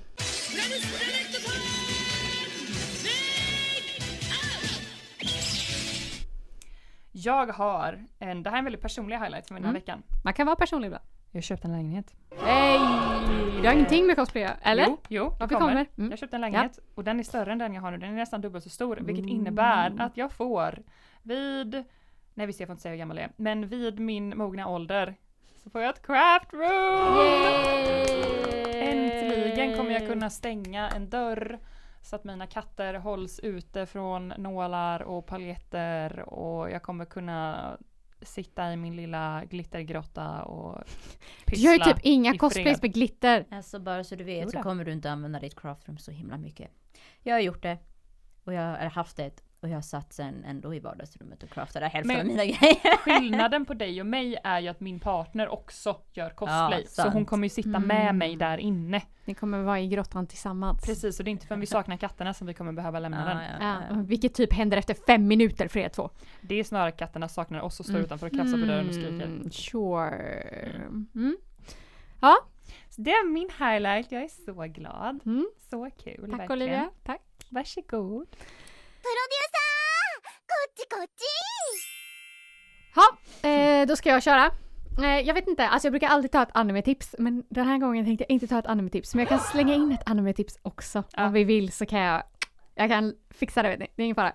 [7.11, 9.81] Jag har en, det här är en väldigt personlig highlight för den här Mm.
[9.81, 10.03] veckan.
[10.23, 11.03] Man kan vara personlig ibland.
[11.33, 12.15] Jag har köpt en lägenhet.
[12.43, 12.79] Hej!
[13.61, 14.85] Du har ingenting med cosplay eller?
[14.87, 15.59] Jo, jo det kommer.
[15.59, 15.85] kommer?
[15.97, 16.09] Mm.
[16.09, 17.97] Jag köpte en lägenhet och den är större än den jag har nu.
[17.97, 19.35] Den är nästan dubbelt så stor, vilket Mm.
[19.35, 20.79] innebär att jag får
[21.23, 21.83] vid,
[22.33, 25.15] nej visst jag får inte säga hur gammal jag är, men vid min mogna ålder
[25.63, 27.17] så får jag ett craft room!
[28.75, 31.59] Äntligen kommer jag kunna stänga en dörr
[32.01, 37.71] så att mina katter hålls ute från nålar och paljetter och jag kommer kunna
[38.25, 40.83] sitta i min lilla glittergrotta och
[41.45, 41.93] Du gör ju pyssla.
[41.93, 43.45] typ inga cosplays med glitter.
[43.51, 46.71] Alltså bara så du vet så kommer du inte använda ditt craftroom så himla mycket.
[47.23, 47.77] Jag har gjort det.
[48.43, 49.43] Och jag har haft det.
[49.63, 52.97] Och jag har satt sen ändå i vardagsrummet och craftat hälften Men- av mina grejer.
[52.97, 56.81] Skillnaden på dig och mig är ju att min partner också gör cosplay.
[56.97, 57.87] Ja, så hon kommer ju sitta Mm.
[57.87, 59.01] med mig där inne.
[59.25, 60.85] Ni kommer vara i grottan tillsammans.
[60.85, 63.67] Precis, och det är inte förrän vi saknar katterna som vi kommer behöva lämna den.
[63.67, 66.09] Ja, vilket typ händer efter fem minuter för er två.
[66.41, 69.25] Det är snarare katterna saknar oss och står utanför och krafsar på dörren och skriker.
[69.25, 70.71] Mm, Sure.
[71.15, 71.37] Mm.
[72.89, 75.19] Så det är min highlight, jag är så glad.
[75.25, 75.47] Mm.
[75.69, 76.51] Så kul Tack verkligen.
[76.51, 76.89] Olivia.
[77.03, 77.21] Tack.
[77.49, 78.27] Varsågod.
[80.48, 81.22] こっちこっち
[82.94, 84.50] Ja, eh, då ska jag köra.
[85.02, 88.04] Eh, jag vet inte, alltså jag brukar alltid ta ett anime-tips men den här gången
[88.04, 91.04] tänkte jag inte ta ett anime-tips men jag kan slänga in ett anime-tips också.
[91.16, 91.26] Ja.
[91.26, 92.22] Om vi vill så kan jag,
[92.74, 94.32] jag kan fixa det vet ni, det är ingen fara.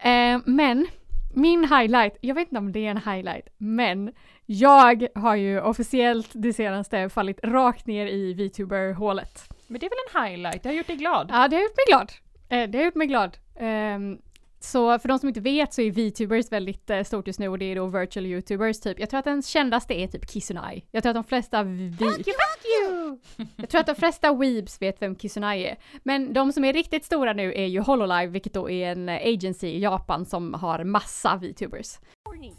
[0.00, 0.86] Eh, men
[1.34, 4.12] min highlight, jag vet inte om det är en highlight, men
[4.46, 9.48] jag har ju officiellt det senaste fallit rakt ner i VTuber-hålet.
[9.66, 11.30] Men det är väl en highlight, det har gjort dig glad.
[11.32, 12.12] Ja, det har gjort mig glad.
[12.48, 13.36] Eh, det har gjort mig glad.
[13.61, 14.21] Um,
[14.59, 17.59] så för de som inte vet så är VTubers väldigt eh, stort just nu och
[17.59, 18.99] det är då virtual YouTubers typ.
[18.99, 20.85] Jag tror att den kändaste är typ Kisunai.
[20.91, 21.63] Jag tror att de flesta...
[21.63, 21.91] Vi...
[21.99, 23.17] Fuck you, fuck you!
[23.55, 25.77] Jag tror att de flesta weebs vet vem Kisunai är.
[26.03, 29.15] Men de som är riktigt stora nu är ju Hololive, vilket då är en eh,
[29.15, 31.99] agency i Japan som har massa VTubers.
[32.25, 32.51] Horny.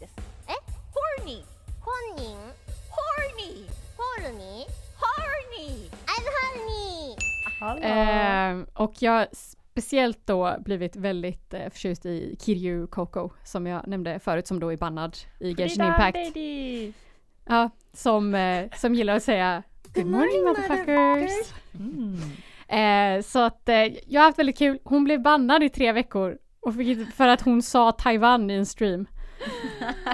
[7.81, 7.91] Eh?
[7.91, 9.27] Ehm, och jag
[9.73, 14.73] speciellt då blivit väldigt eh, förtjust i Kiryu Koko som jag nämnde förut som då
[14.73, 16.17] är bannad i Genshin Impact.
[17.45, 19.63] Ja, som, eh, som gillar att säga
[19.93, 21.53] Good morning motherfuckers!
[21.79, 22.19] Mm.
[22.67, 23.75] Eh, så att eh,
[24.07, 24.79] jag har haft väldigt kul.
[24.83, 28.65] Hon blev bannad i tre veckor och fick, för att hon sa Taiwan i en
[28.65, 29.05] stream.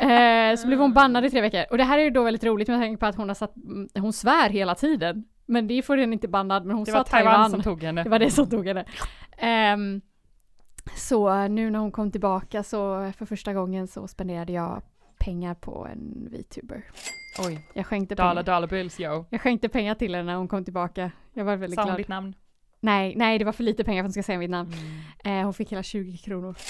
[0.02, 1.66] Eh, så blev hon bannad i tre veckor.
[1.70, 3.56] Och det här är ju då väldigt roligt med tanke på att hon har satt,
[3.56, 5.24] mm, hon svär hela tiden.
[5.50, 7.52] Men det får den inte bannad, men hon Det sa Taiwan, Taiwan.
[7.52, 8.04] som tog henne.
[8.04, 8.86] Det var det som tog henne.
[9.38, 10.02] Ehm,
[10.96, 14.82] så nu när hon kom tillbaka så för första gången så spenderade jag
[15.20, 16.84] pengar på en VTuber.
[17.48, 18.44] Oj, Jag skänkte dollar pengar.
[18.56, 19.26] dollar bills yo.
[19.30, 21.12] Jag skänkte pengar till henne när hon kom tillbaka.
[21.34, 21.98] Jag var väldigt Sa glad.
[21.98, 22.36] ditt namn?
[22.82, 24.74] Nej, nej det var för lite pengar för att hon ska säga mitt namn.
[25.24, 25.40] Mm.
[25.40, 26.56] Eh, hon fick hela 20 kronor.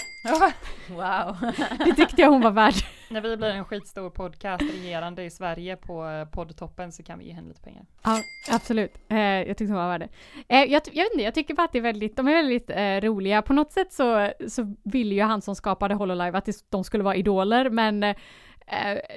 [0.89, 1.37] Wow.
[1.85, 2.73] Det tyckte jag hon var värd.
[3.09, 7.25] När vi blir en skitstor podcast regerande i Sverige på eh, poddtoppen så kan vi
[7.25, 7.85] ge henne lite pengar.
[8.03, 8.91] Ja, absolut.
[9.07, 10.09] Eh, jag tyckte hon var värd det.
[10.55, 12.69] Eh, jag, jag vet inte, jag tycker bara att det är väldigt, de är väldigt
[12.69, 13.41] eh, roliga.
[13.41, 17.15] På något sätt så, så ville ju han som skapade Hololive att de skulle vara
[17.15, 18.15] idoler, men eh,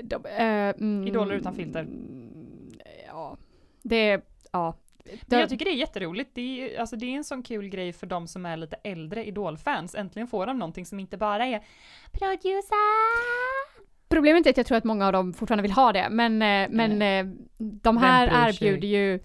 [0.03, 1.87] de, mm, Idoler utan filter.
[3.07, 3.37] Ja,
[3.83, 4.21] det,
[4.53, 4.75] ja.
[5.05, 6.31] Men jag tycker det är jätteroligt.
[6.35, 9.25] Det är, alltså, det är en sån kul grej för de som är lite äldre
[9.25, 9.95] idolfans.
[9.95, 11.63] Äntligen får de någonting som inte bara är
[12.13, 13.83] producer.
[14.09, 16.69] Problemet är att jag tror att många av dem fortfarande vill ha det, men, eh,
[16.71, 19.21] men eh, de här erbjuder ju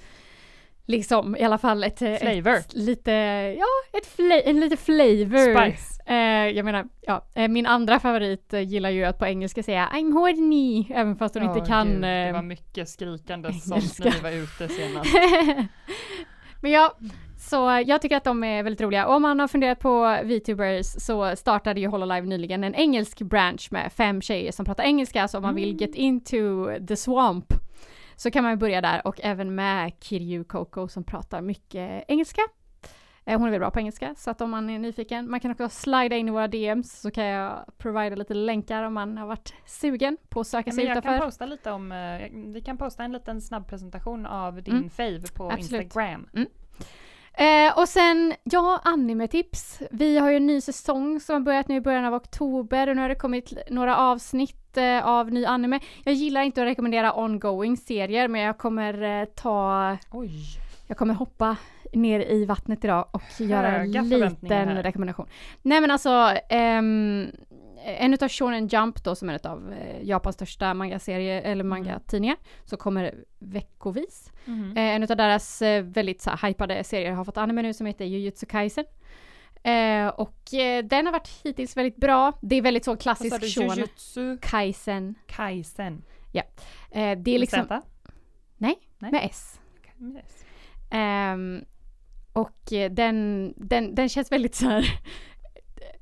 [0.87, 3.11] liksom i alla fall ett, ett lite,
[3.59, 5.69] ja, ett en lite flavor.
[5.69, 6.01] Spice.
[6.05, 9.89] Eh, jag menar, ja, eh, min andra favorit eh, gillar ju att på engelska säga
[9.93, 11.87] I'm horny, även fast hon inte Åh, kan.
[11.87, 15.09] Gud, det var mycket skrikande sånt när vi var ute senast.
[16.61, 16.97] Men ja,
[17.37, 19.07] så jag tycker att de är väldigt roliga.
[19.07, 23.67] Och om man har funderat på VTubers så startade ju Hololive nyligen en engelsk branch
[23.71, 25.27] med fem tjejer som pratar engelska.
[25.27, 27.53] Så om man vill get into the swamp
[28.17, 32.41] så kan man börja där och även med Kiryu Coco som pratar mycket engelska.
[33.25, 35.31] Eh, Hon är väldigt bra på engelska, så att om man är nyfiken.
[35.31, 38.93] Man kan också slida in i våra DMs så kan jag provida lite länkar om
[38.93, 41.25] man har varit sugen på att söka sig jag kan utanför.
[41.25, 44.89] posta lite om, eh, vi kan posta en liten snabb presentation av din Mm.
[44.89, 45.81] fave på Absolut.
[45.83, 46.27] Instagram.
[47.37, 49.79] Eh, och sen, ja, animetips.
[49.91, 52.95] Vi har ju en ny säsong som har börjat nu i början av oktober och
[52.95, 55.79] nu har det kommit några avsnitt eh, av ny anime.
[56.03, 60.31] Jag gillar inte att rekommendera ongoing serier men jag kommer eh, ta, Oj.
[60.87, 61.57] jag kommer hoppa
[61.93, 65.27] ner i vattnet idag och göra en Höga liten rekommendation.
[65.61, 67.27] Nej men alltså, ehm,
[67.85, 71.69] en utav Shonen Jump då som är en av eh, Japans största manga-serier eller Mm.
[71.69, 74.31] manga-tidningar som kommer veckovis.
[74.75, 77.85] Eh, en av deras eh, väldigt så här, hypade serier har fått anime nu som
[77.85, 78.85] heter Jujutsu Kaisen.
[79.63, 82.33] Eh, och eh, den har varit hittills väldigt bra.
[82.41, 83.47] Det är väldigt så klassisk du?
[83.49, 83.75] shonen.
[83.77, 85.15] Jujutsu Kaisen.
[85.27, 86.03] Kaisen.
[86.91, 87.81] Eh, det är liksom Z?
[88.57, 88.75] Nej.
[88.99, 89.11] Nej.
[89.11, 89.59] med S.
[90.15, 90.45] Yes.
[90.91, 91.65] Ehm,
[92.33, 92.59] och
[92.91, 94.99] den, den, den känns väldigt så här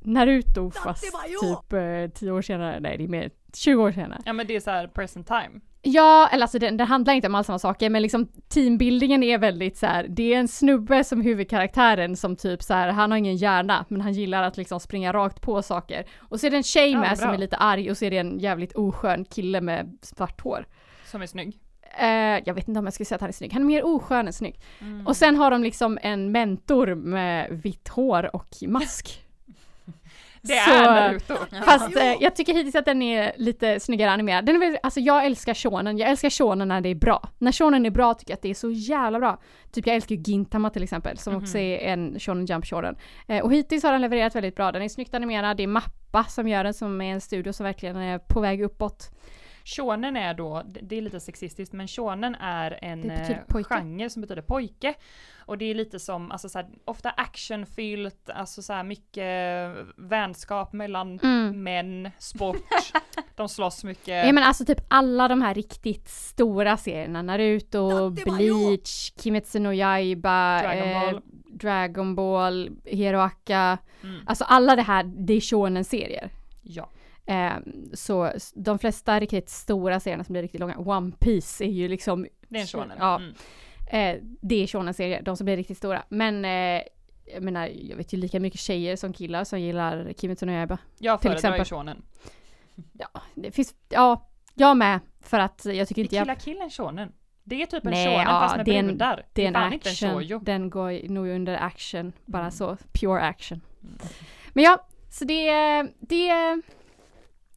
[0.06, 1.04] Naruto fast
[1.42, 2.80] typ eh, 10 år senare.
[2.80, 4.22] Nej det är mer 20 år senare.
[4.26, 5.62] Ja men det är så här present time.
[5.88, 9.38] Ja, eller alltså den, den handlar inte om alls samma saker men liksom teambuildingen är
[9.38, 10.06] väldigt så här.
[10.10, 14.02] det är en snubbe som huvudkaraktären som typ så här, han har ingen hjärna men
[14.02, 16.06] han gillar att liksom springa rakt på saker.
[16.20, 17.34] Och så är det en tjej Ja, med vad som bra.
[17.36, 20.66] är lite arg och så är det en jävligt oskön kille med svart hår.
[21.06, 21.60] Som är snygg.
[22.00, 22.08] Eh,
[22.46, 24.28] jag vet inte om jag skulle säga att han är snygg, han är mer oskön
[24.28, 24.60] än snygg.
[24.82, 25.08] Mm.
[25.08, 29.25] Och sen har de liksom en mentor med vitt hår och mask.
[30.48, 31.36] Det Så- är Naruto.
[31.66, 34.46] Fast eh, jag tycker hittills att den är lite snyggare animerad.
[34.46, 37.30] Den är väl, alltså jag älskar shonen, jag älskar shonen när det är bra.
[37.38, 39.42] När shonen är bra tycker jag att det är så jävla bra.
[39.72, 42.96] Typ jag älskar ju Gintama till exempel, som också är en shonen jump shonen.
[43.28, 46.24] Eh, och hittills har den levererat väldigt bra, den är snyggt animerad, det är Mappa
[46.24, 49.12] som gör den som är en studio som verkligen är på väg uppåt.
[49.66, 54.42] Shonen är då, det- är lite sexistiskt, men shonen är en eh, genre som betyder
[54.42, 54.94] pojke.
[55.46, 60.74] Och det är lite som, alltså så här, ofta actionfyllt, alltså så här mycket vänskap
[60.74, 61.64] mellan Mm.
[61.64, 62.58] män, sport,
[63.36, 64.26] de slås mycket.
[64.26, 70.62] Ja men alltså typ alla de här riktigt stora serierna, Naruto, Bleach, Kimetsu no Yaiba,
[70.62, 71.22] Dragon eh, Ball.
[71.46, 74.22] Dragon Ball, Heroaka, Mm.
[74.26, 76.30] alltså alla det här, det är shonen-serier.
[76.62, 76.90] Ja.
[77.26, 77.54] Eh,
[77.94, 82.28] så de flesta riktigt stora serierna som blir riktigt långa, One Piece är ju liksom,
[82.48, 82.98] Det är en shonen.
[83.00, 83.16] Ja.
[83.16, 83.34] Mm.
[84.18, 86.04] eh, det är shonen-serier, de som blir riktigt stora.
[86.10, 86.82] Men eh,
[87.34, 90.78] jag menar, jag vet ju lika mycket tjejer som killar som gillar Kimetsu no Yaiba.
[91.00, 91.66] Jag föredrar ju exempel.
[91.66, 92.02] shonen.
[92.94, 95.00] Ja, det finns, ja, jag med.
[95.22, 96.24] För att jag tycker inte jag...
[96.26, 97.12] Killa Killen shonen?
[97.44, 99.26] Det är typ en Nej, shonen ja, fast med det en- brudar.
[99.34, 100.10] Det är en inte en action.
[100.12, 100.40] shoujo.
[100.40, 102.14] Den går nog under action.
[102.26, 102.52] Bara Mm.
[102.52, 102.78] så.
[102.94, 103.62] Pure action.
[103.84, 103.98] Mm.
[104.54, 105.52] Men ja, så det,
[106.00, 106.62] det,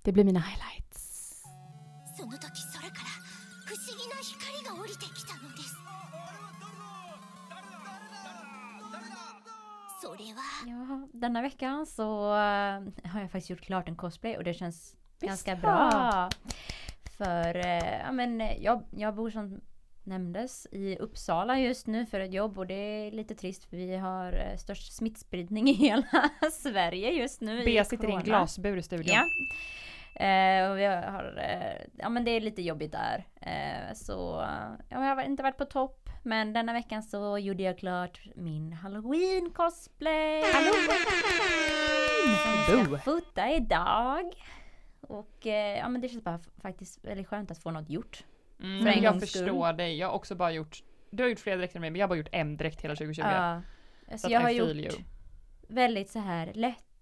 [0.02, 0.88] det blir mina highlights.
[10.66, 14.96] Ja, denna veckan så eh, har jag faktiskt gjort klart en cosplay och det känns
[15.20, 15.90] Visst, ganska bra.
[15.92, 16.30] Ja.
[17.16, 19.60] För eh, ja, men eh, jag, jag bor som
[20.04, 23.96] nämndes i Uppsala just nu för ett jobb och det är lite trist för vi
[23.96, 27.64] har störst smittspridning i hela Sverige just nu.
[27.64, 29.14] Bea sitter i en glasbur i studion.
[29.14, 29.24] Ja.
[30.20, 33.26] Eh, och vi har, eh, ja men det är lite jobbigt där.
[33.40, 34.46] Eh, så
[34.88, 36.08] ja, jag har inte varit på topp.
[36.22, 40.42] Men denna veckan så gjorde jag klart min halloween cosplay.
[40.42, 40.64] Som
[42.76, 42.98] jag Boo.
[42.98, 44.32] ska fota idag.
[45.00, 48.24] Och eh, ja men det känns bara faktiskt väldigt skönt att få något gjort.
[48.60, 49.20] Mm, För en jag skull.
[49.20, 49.98] förstår dig.
[49.98, 52.08] Jag har också bara gjort, du har gjort fler dräkter än mig, men jag har
[52.08, 53.22] bara gjort en dräkt hela 2020.
[53.24, 53.62] Ja.
[54.06, 54.92] Så Alltså att jag har gjort you.
[55.68, 56.50] väldigt så här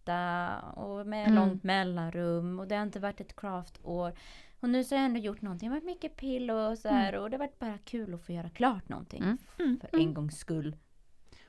[0.07, 1.34] lätta och med Mm.
[1.34, 4.12] långt mellanrum och det har inte varit ett craftår.
[4.61, 5.68] Och nu så har jag ändå gjort någonting.
[5.68, 8.22] Det har varit mycket pill och så här och det har varit bara kul att
[8.26, 9.22] få göra klart någonting.
[9.22, 9.38] Mm.
[9.59, 9.80] Mm.
[9.80, 10.76] För en gångs skull.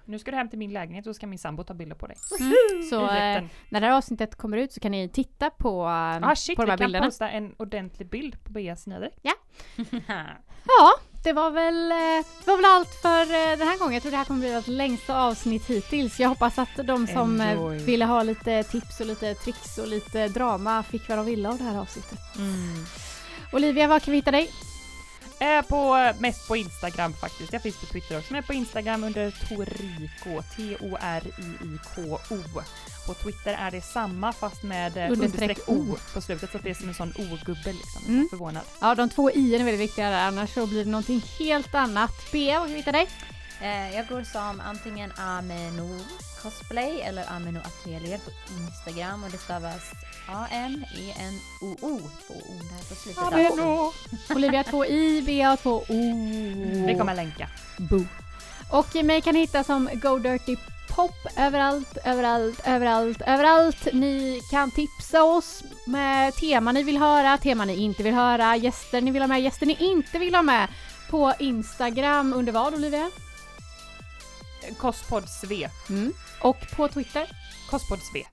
[0.06, 2.08] Nu ska du hem till min lägenhet och så ska min sambo ta bilder på
[2.08, 2.18] dig.
[2.90, 6.30] Så I eh, när det här avsnittet kommer ut så kan ni titta på, eh,
[6.30, 7.06] ah shit, på de vi här kan bilderna.
[7.06, 9.20] posta en ordentlig bild på Beas nya dräkt.
[9.22, 9.34] Ja,
[11.28, 13.94] det var väl, eh, det var väl allt för eh, den här gången.
[13.94, 16.20] Jag tror det här kommer bli vårt längsta avsnitt hittills.
[16.20, 17.78] Jag hoppas att de som eh, Enjoy.
[17.78, 21.58] ville ha lite tips och lite tricks och lite drama fick vad de ville av
[21.58, 22.20] det här avsnittet.
[23.54, 24.52] Olivia, var kan vi hitta dig?
[25.40, 27.54] Är på, mest på Instagram faktiskt.
[27.54, 30.42] Jag finns på Twitter också, men på Instagram under Toriko.
[30.56, 32.38] T-O-R-I-I-K-O.
[33.08, 36.64] På Twitter är det samma fast med eh, Understreck understreck O på slutet så att
[36.64, 38.02] det är som en sån O-gubbe liksom.
[38.08, 38.28] Mm.
[38.30, 38.64] Förvånad.
[38.82, 42.32] Ja, de två i är väldigt viktiga där, annars så blir det någonting helt annat.
[42.32, 43.08] Bea, var kan vi hitta dig?
[43.62, 46.00] Eh, jag går som antingen Ameno
[46.42, 49.92] cosplay eller Ameno atelier på Instagram och det stavas
[50.30, 52.00] A-M-E-N-O-O.
[52.28, 53.24] Två O där på slutet.
[53.24, 53.94] Ameno.
[54.36, 56.14] Olivia två i, Bea två o.
[56.88, 57.50] Vi kommer länka.
[57.78, 58.06] Boo.
[58.72, 60.56] Och mig kan ni hitta som Go Dirty
[60.98, 63.88] Pop överallt, överallt, överallt, överallt.
[63.94, 69.02] Ni kan tipsa oss med teman ni vill höra, teman ni inte vill höra, gäster
[69.02, 70.68] ni vill ha med, gäster ni inte vill ha med.
[71.10, 73.12] På Instagram under vad Olivia?
[74.78, 75.70] Kostpodd Sve.
[75.90, 76.14] Mm.
[76.42, 77.28] Och på Twitter.
[77.70, 78.24] Kostpodd Sve.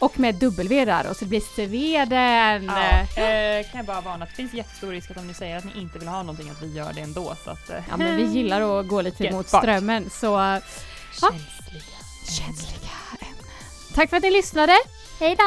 [0.00, 2.64] Och med W där och så det blir Sveden.
[2.64, 5.56] Ja, eh, kan jag bara varna att det finns jättestor risk att om ni säger
[5.56, 7.70] att ni inte vill ha någonting att vi gör det ändå så att...
[7.70, 10.60] Eh, Ja men vi gillar att gå lite mot strömmen så Ja.
[11.20, 11.98] Känsliga.
[12.28, 12.90] känsliga
[13.20, 13.44] ämnen.
[13.94, 14.76] Tack för att ni lyssnade.
[15.20, 15.44] Hej då!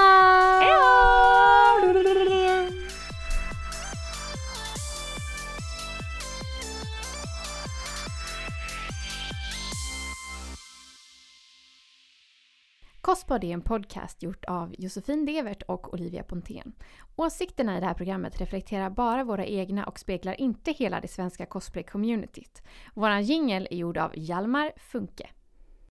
[13.02, 16.74] Kostpodd är en podcast gjort av Josefin Devert och Olivia Pontén.
[17.16, 21.46] Åsikterna i det här programmet reflekterar bara våra egna och speglar inte hela det svenska
[21.46, 22.62] cosplay-communityt.
[22.94, 25.30] Våran jingel är gjord av Hjalmar Funke.